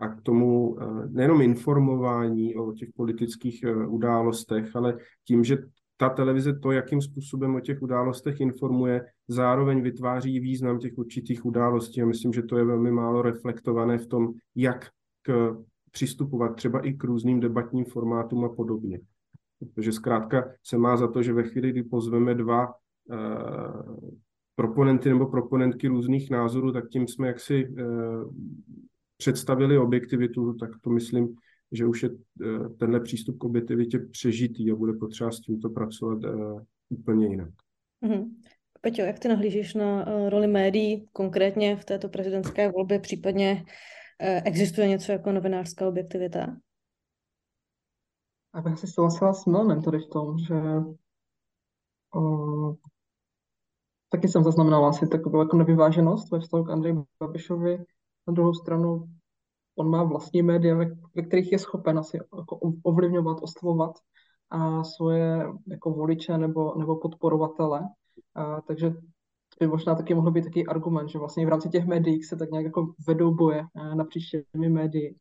[0.00, 5.58] a k tomu nejenom informování o těch politických e, událostech, ale tím, že
[5.96, 12.02] ta televize to, jakým způsobem o těch událostech informuje, zároveň vytváří význam těch určitých událostí.
[12.02, 14.88] A myslím, že to je velmi málo reflektované v tom, jak
[15.22, 15.56] k
[15.98, 19.00] přistupovat třeba i k různým debatním formátům a podobně.
[19.58, 24.08] Protože zkrátka se má za to, že ve chvíli, kdy pozveme dva uh,
[24.54, 28.34] proponenty nebo proponentky různých názorů, tak tím jsme jaksi uh,
[29.16, 31.34] představili objektivitu, tak to myslím,
[31.72, 36.24] že už je uh, tenhle přístup k objektivitě přežitý a bude potřeba s tímto pracovat
[36.24, 37.50] uh, úplně jinak.
[38.06, 38.30] Mm-hmm.
[38.80, 43.66] Peťo, jak ty nahlížíš na uh, roli médií konkrétně v této prezidentské volbě, případně Eh,
[44.44, 46.56] existuje něco jako novinářská objektivita?
[48.52, 50.54] A bych si souhlasila s Milanem tady v tom, že
[52.14, 52.74] o,
[54.08, 57.78] taky jsem zaznamenala asi takovou jako nevyváženost ve vztahu k Andreji Babišovi.
[58.26, 59.08] Na druhou stranu
[59.76, 63.98] on má vlastní média, ve, ve kterých je schopen asi jako ovlivňovat, oslovovat
[64.50, 67.88] a svoje jako voliče nebo, nebo podporovatele.
[68.34, 68.94] A, takže
[69.60, 72.50] by možná taky mohl být taký argument, že vlastně v rámci těch médií se tak
[72.50, 75.16] nějak jako vedou boje eh, napříč těmi médií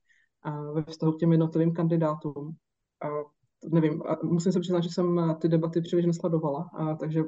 [0.74, 2.56] ve vztahu k těm jednotlivým kandidátům.
[3.04, 3.08] A
[3.66, 7.24] nevím, a musím se přiznat, že jsem eh, ty debaty příliš nesledovala, a takže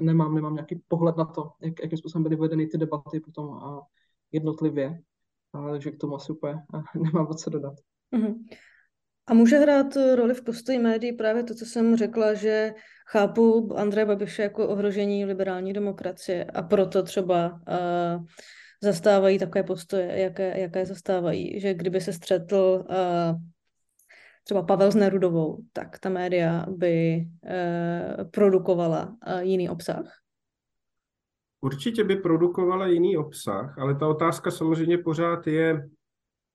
[0.00, 3.80] nemám, nemám nějaký pohled na to, jak, jakým způsobem byly vedeny ty debaty potom a
[4.32, 5.00] jednotlivě.
[5.52, 7.74] A, takže k tomu asi úplně eh, nemám co dodat.
[8.16, 8.34] Mm-hmm.
[9.26, 12.74] A může hrát roli v postoji médií právě to, co jsem řekla, že
[13.06, 18.24] chápu Andreje Babiše jako ohrožení liberální demokracie a proto třeba uh,
[18.82, 21.60] zastávají takové postoje, jaké, jaké zastávají.
[21.60, 23.40] Že kdyby se střetl uh,
[24.44, 30.20] třeba Pavel s Nerudovou, tak ta média by uh, produkovala uh, jiný obsah?
[31.60, 35.88] Určitě by produkovala jiný obsah, ale ta otázka samozřejmě pořád je,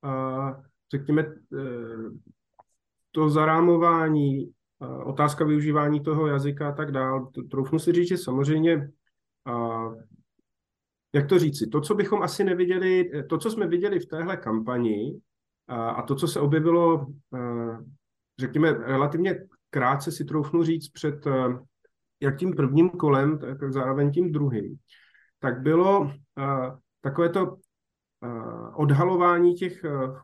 [0.03, 0.51] uh,
[0.91, 1.25] řekněme,
[3.11, 4.51] to zarámování,
[5.05, 7.29] otázka využívání toho jazyka a tak dál.
[7.51, 8.89] Troufnu si říct, že samozřejmě,
[11.13, 15.19] jak to říci, to, co bychom asi neviděli, to, co jsme viděli v téhle kampani
[15.67, 17.07] a to, co se objevilo,
[18.39, 19.39] řekněme, relativně
[19.69, 21.27] krátce si troufnu říct před
[22.21, 24.77] jak tím prvním kolem, tak zároveň tím druhým,
[25.39, 26.11] tak bylo
[27.01, 27.57] takové to
[28.75, 30.21] odhalování těch v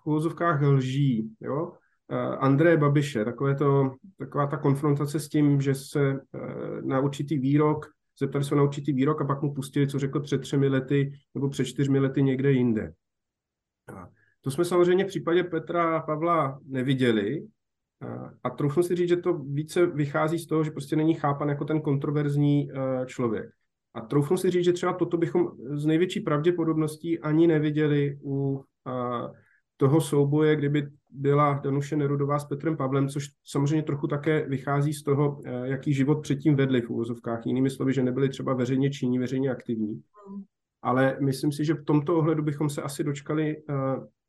[0.64, 1.74] lží, jo?
[2.12, 6.20] Uh, Andreje Babiše, takové to, taková ta konfrontace s tím, že se uh,
[6.82, 7.86] na určitý výrok,
[8.20, 11.50] zeptali se na určitý výrok a pak mu pustili, co řekl před třemi lety nebo
[11.50, 12.94] před čtyřmi lety někde jinde.
[13.92, 14.06] Uh,
[14.42, 17.48] to jsme samozřejmě v případě Petra Pavla neviděli,
[18.44, 21.66] a troufnu si říct, že to více vychází z toho, že prostě není chápan jako
[21.66, 22.70] ten kontroverzní
[23.06, 23.50] člověk.
[23.94, 28.64] A troufnu si říct, že třeba toto bychom z největší pravděpodobností ani neviděli u
[29.78, 30.88] toho souboje, kdyby
[31.18, 36.22] byla Danuše Nerudová s Petrem Pavlem, což samozřejmě trochu také vychází z toho, jaký život
[36.22, 37.46] předtím vedli v úvozovkách.
[37.46, 40.02] Jinými slovy, že nebyli třeba veřejně činní, veřejně aktivní.
[40.82, 43.64] Ale myslím si, že v tomto ohledu bychom se asi dočkali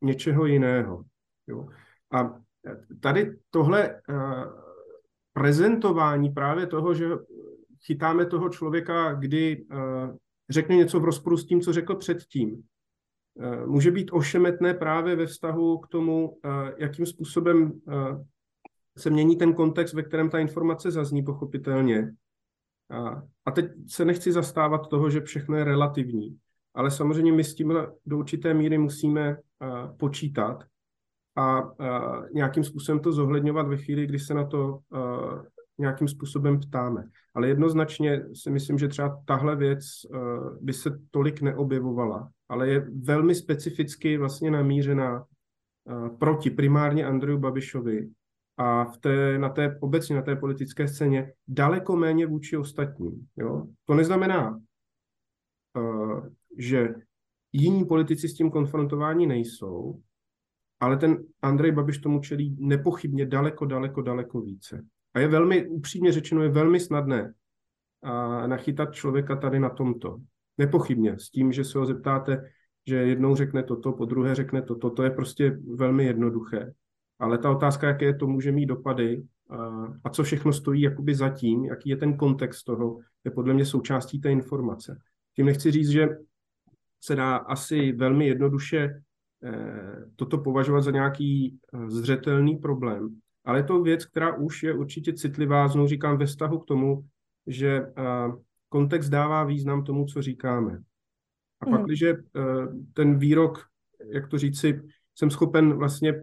[0.01, 1.03] něčeho jiného.
[1.47, 1.67] Jo.
[2.11, 2.39] A
[2.99, 4.01] tady tohle
[5.33, 7.09] prezentování právě toho, že
[7.85, 9.65] chytáme toho člověka, kdy
[10.49, 12.63] řekne něco v rozporu s tím, co řekl předtím,
[13.65, 16.37] může být ošemetné právě ve vztahu k tomu,
[16.77, 17.81] jakým způsobem
[18.97, 22.13] se mění ten kontext, ve kterém ta informace zazní pochopitelně.
[23.45, 26.37] A teď se nechci zastávat toho, že všechno je relativní,
[26.73, 27.73] ale samozřejmě my s tím
[28.05, 29.37] do určité míry musíme
[29.97, 30.63] počítat
[31.37, 31.71] a
[32.33, 34.79] nějakým způsobem to zohledňovat ve chvíli, kdy se na to
[35.77, 37.03] nějakým způsobem ptáme.
[37.35, 39.85] Ale jednoznačně si myslím, že třeba tahle věc
[40.61, 45.25] by se tolik neobjevovala, ale je velmi specificky vlastně namířená
[46.19, 48.09] proti primárně Andreju Babišovi
[48.57, 53.27] a v té, na té, obecně na té politické scéně daleko méně vůči ostatním.
[53.35, 53.67] Jo?
[53.85, 54.61] To neznamená,
[56.57, 56.95] že
[57.51, 60.01] jiní politici s tím konfrontováni nejsou,
[60.79, 64.85] ale ten Andrej Babiš tomu čelí nepochybně daleko, daleko, daleko více.
[65.13, 67.33] A je velmi, upřímně řečeno, je velmi snadné
[68.03, 70.17] a nachytat člověka tady na tomto.
[70.57, 72.51] Nepochybně, s tím, že se ho zeptáte,
[72.87, 76.73] že jednou řekne toto, po druhé řekne toto, to je prostě velmi jednoduché.
[77.19, 79.57] Ale ta otázka, jaké to může mít dopady a,
[80.03, 84.21] a co všechno stojí jakoby zatím, jaký je ten kontext toho, je podle mě součástí
[84.21, 84.99] té informace.
[85.35, 86.09] Tím nechci říct, že
[87.01, 89.01] se dá asi velmi jednoduše
[89.43, 93.09] Eh, toto považovat za nějaký eh, zřetelný problém.
[93.45, 97.05] Ale je to věc, která už je určitě citlivá, znovu říkám, ve vztahu k tomu,
[97.47, 98.03] že eh,
[98.69, 100.79] kontext dává význam tomu, co říkáme.
[101.61, 102.03] A pak, když
[102.93, 103.65] ten výrok,
[104.13, 104.81] jak to říci,
[105.15, 106.13] jsem schopen vlastně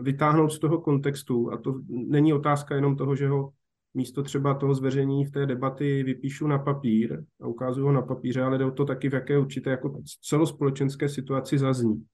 [0.00, 3.52] vytáhnout z toho kontextu, a to není otázka jenom toho, že ho
[3.94, 8.42] místo třeba toho zveřejnění v té debaty vypíšu na papír a ukážu ho na papíře,
[8.42, 12.04] ale jde o to taky, v jaké určité jako celospolečenské situaci zazní.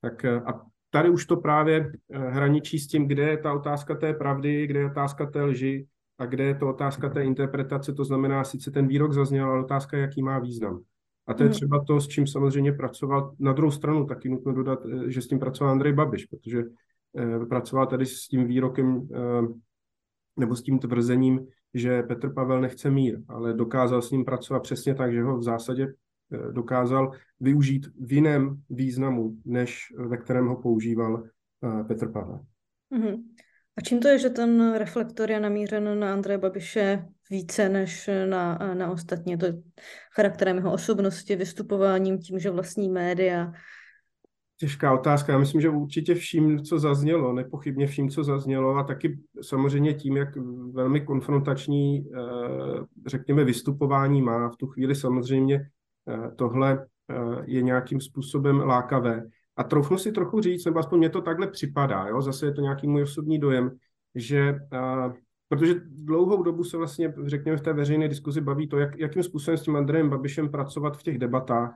[0.00, 0.60] Tak eh, a
[0.90, 4.80] tady už to právě eh, hraničí s tím, kde je ta otázka té pravdy, kde
[4.80, 5.86] je otázka té lži
[6.22, 9.96] a kde je to otázka té interpretace, to znamená, sice ten výrok zazněl, ale otázka,
[9.96, 10.82] jaký má význam.
[11.26, 11.54] A to je mhm.
[11.54, 13.34] třeba to, s čím samozřejmě pracoval.
[13.38, 16.62] Na druhou stranu taky nutno dodat, eh, že s tím pracoval Andrej Babiš, protože
[17.48, 19.08] pracoval tady s tím výrokem
[20.36, 24.94] nebo s tím tvrzením, že Petr Pavel nechce mír, ale dokázal s ním pracovat přesně
[24.94, 25.88] tak, že ho v zásadě
[26.32, 27.10] Eh, dokázal
[27.40, 32.40] využít v jiném významu, než ve kterém ho používal eh, Petr Pavel.
[32.94, 33.22] Mm-hmm.
[33.76, 38.58] A čím to je, že ten reflektor je namířen na Andreje Babiše více než na,
[38.74, 39.38] na ostatní?
[39.38, 39.54] To je
[40.14, 43.52] charakterem jeho osobnosti, vystupováním, tím, že vlastní média.
[44.56, 45.32] Těžká otázka.
[45.32, 50.16] Já myslím, že určitě vším, co zaznělo, nepochybně vším, co zaznělo a taky samozřejmě tím,
[50.16, 50.28] jak
[50.72, 52.20] velmi konfrontační, eh,
[53.06, 54.48] řekněme, vystupování má.
[54.48, 55.66] V tu chvíli samozřejmě
[56.08, 57.14] Eh, tohle eh,
[57.44, 59.24] je nějakým způsobem lákavé.
[59.56, 62.22] A troufnu si trochu říct, nebo aspoň mě to takhle připadá, jo?
[62.22, 63.70] zase je to nějaký můj osobní dojem,
[64.14, 65.12] že eh,
[65.48, 69.58] protože dlouhou dobu se vlastně, řekněme, v té veřejné diskuzi baví to, jak, jakým způsobem
[69.58, 71.74] s tím Andrejem Babišem pracovat v těch debatách,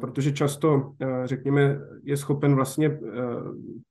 [0.00, 0.94] protože často,
[1.24, 2.98] řekněme, je schopen vlastně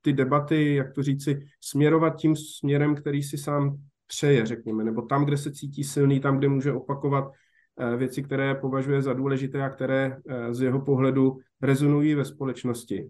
[0.01, 5.25] ty debaty, jak to říci, směrovat tím směrem, který si sám přeje, řekněme, nebo tam,
[5.25, 7.31] kde se cítí silný, tam, kde může opakovat Eh,
[7.97, 13.09] věci, které považuje za důležité a které eh, z jeho pohledu rezonují ve společnosti.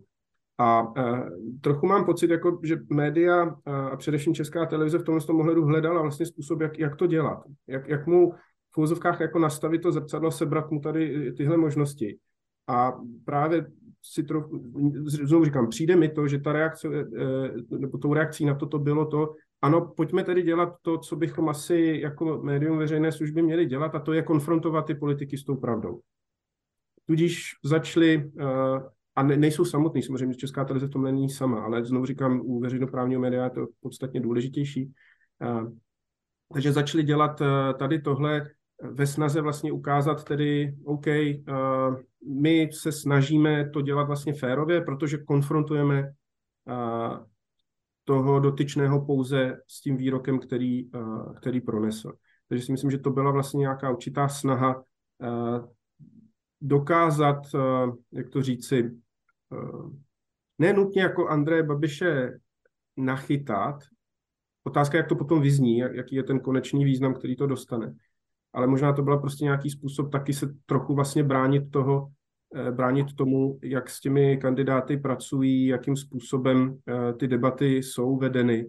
[0.58, 1.30] A eh,
[1.62, 6.26] trochu mám pocit, jako, že média a především česká televize v tomhle ohledu hledala vlastně
[6.26, 7.44] způsob, jak, jak to dělat.
[7.68, 8.34] Jak, jak mu
[8.72, 12.18] v úzovkách jako nastavit to zrcadlo, sebrat mu tady tyhle možnosti.
[12.68, 12.94] A
[13.26, 13.66] právě
[14.04, 14.74] si trochu,
[15.06, 16.88] znovu říkám, přijde mi to, že ta reakce,
[17.70, 22.00] nebo tou reakcí na toto bylo to, ano, pojďme tedy dělat to, co bychom asi
[22.04, 26.00] jako médium veřejné služby měli dělat, a to je konfrontovat ty politiky s tou pravdou.
[27.06, 28.44] Tudíž začali, uh,
[29.16, 32.60] a ne, nejsou samotný, samozřejmě Česká televize v tom není sama, ale znovu říkám, u
[32.60, 34.92] veřejnoprávního média je to podstatně důležitější.
[35.42, 35.72] Uh,
[36.54, 37.48] takže začali dělat uh,
[37.80, 38.50] tady tohle
[38.92, 41.06] ve snaze vlastně ukázat tedy, OK,
[42.42, 46.12] my se snažíme to dělat vlastně férově, protože konfrontujeme
[48.04, 52.14] toho dotyčného pouze s tím výrokem, který, uh, který pronesl.
[52.50, 55.66] Takže si myslím, že to byla vlastně nějaká určitá snaha uh,
[56.62, 58.92] dokázat, uh, jak to říci,
[59.50, 59.94] uh,
[60.60, 62.40] nenutně jako Andreje Babiše
[62.98, 63.84] nachytat,
[64.64, 67.96] otázka, jak to potom vyzní, jaký je ten konečný význam, který to dostane,
[68.54, 72.23] ale možná to byla prostě nějaký způsob taky se trochu vlastně bránit toho, eh,
[72.72, 78.68] bránit tomu, jak s těmi kandidáty pracují, jakým způsobem eh, ty debaty jsou vedeny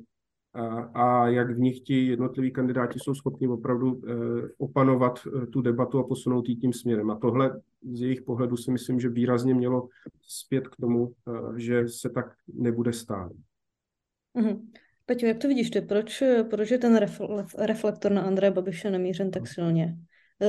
[0.55, 4.13] a, a jak v nich ti jednotliví kandidáti jsou schopni opravdu eh,
[4.59, 5.21] opanovat
[5.53, 7.11] tu debatu a posunout ji tím směrem.
[7.11, 7.61] A tohle
[7.93, 9.89] z jejich pohledu si myslím, že výrazně mělo
[10.23, 11.13] zpět k tomu,
[11.57, 13.33] že se tak nebude stát.
[14.39, 14.61] Mm-hmm.
[15.07, 15.81] Peťo, jak to vidíš ty?
[15.81, 17.01] Proč, proč je ten
[17.59, 19.97] reflektor na Andreje Babiše namířen tak silně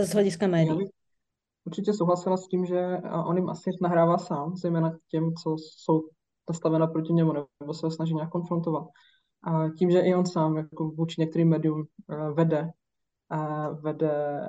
[0.04, 0.90] z hlediska médií?
[1.66, 6.02] Určitě souhlasila s tím, že on jim asi nahrává sám, zejména těm, co jsou
[6.50, 8.84] nastavena proti němu nebo se snaží nějak konfrontovat.
[9.44, 12.72] A tím, že i on sám jako vůči některým médium eh, vede,
[13.82, 14.42] vede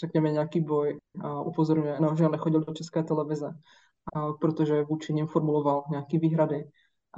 [0.00, 3.50] řekněme nějaký boj a upozorňuje, no, že on nechodil do české televize,
[4.14, 6.64] a protože vůči ním formuloval nějaké výhrady,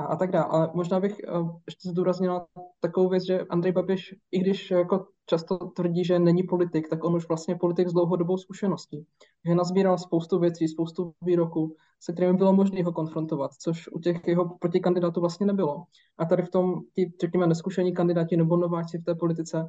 [0.00, 0.46] a, a tak dále.
[0.50, 2.46] Ale možná bych uh, ještě zdůraznila
[2.80, 7.14] takovou věc, že Andrej Babiš, i když jako často tvrdí, že není politik, tak on
[7.14, 9.06] už vlastně politik s dlouhodobou zkušeností.
[9.46, 14.20] Že nazbíral spoustu věcí, spoustu výroků, se kterými bylo možné ho konfrontovat, což u těch
[14.26, 15.84] jeho protikandidátů vlastně nebylo.
[16.18, 19.66] A tady v tom ti, řekněme, neskušení kandidáti nebo nováci v té politice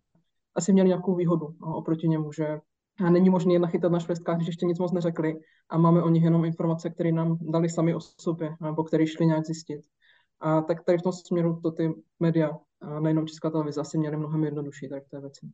[0.55, 2.59] asi měli nějakou výhodu no, oproti němu, že
[2.99, 6.09] a není možné je nachytat na švestkách, když ještě nic moc neřekli a máme o
[6.09, 9.81] nich jenom informace, které nám dali sami o sobě, nebo které šli nějak zjistit.
[10.41, 14.17] A tak tady v tom směru to ty média, a nejenom Česká televize, asi měly
[14.17, 15.47] mnohem jednodušší tady v té věci.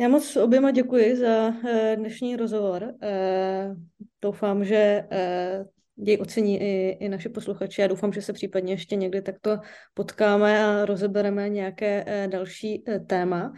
[0.00, 2.94] Já moc oběma děkuji za eh, dnešní rozhovor.
[3.02, 3.74] Eh,
[4.22, 5.64] doufám, že eh,
[5.96, 7.80] jej ocení i, i naši posluchači.
[7.80, 9.58] Já doufám, že se případně ještě někdy takto
[9.94, 13.52] potkáme a rozebereme nějaké další téma.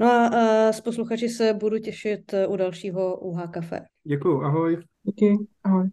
[0.00, 0.28] No a
[0.72, 3.80] s posluchači se budu těšit u dalšího UH Café.
[4.04, 4.78] Děkuji, ahoj.
[5.02, 5.88] Díky, ahoj.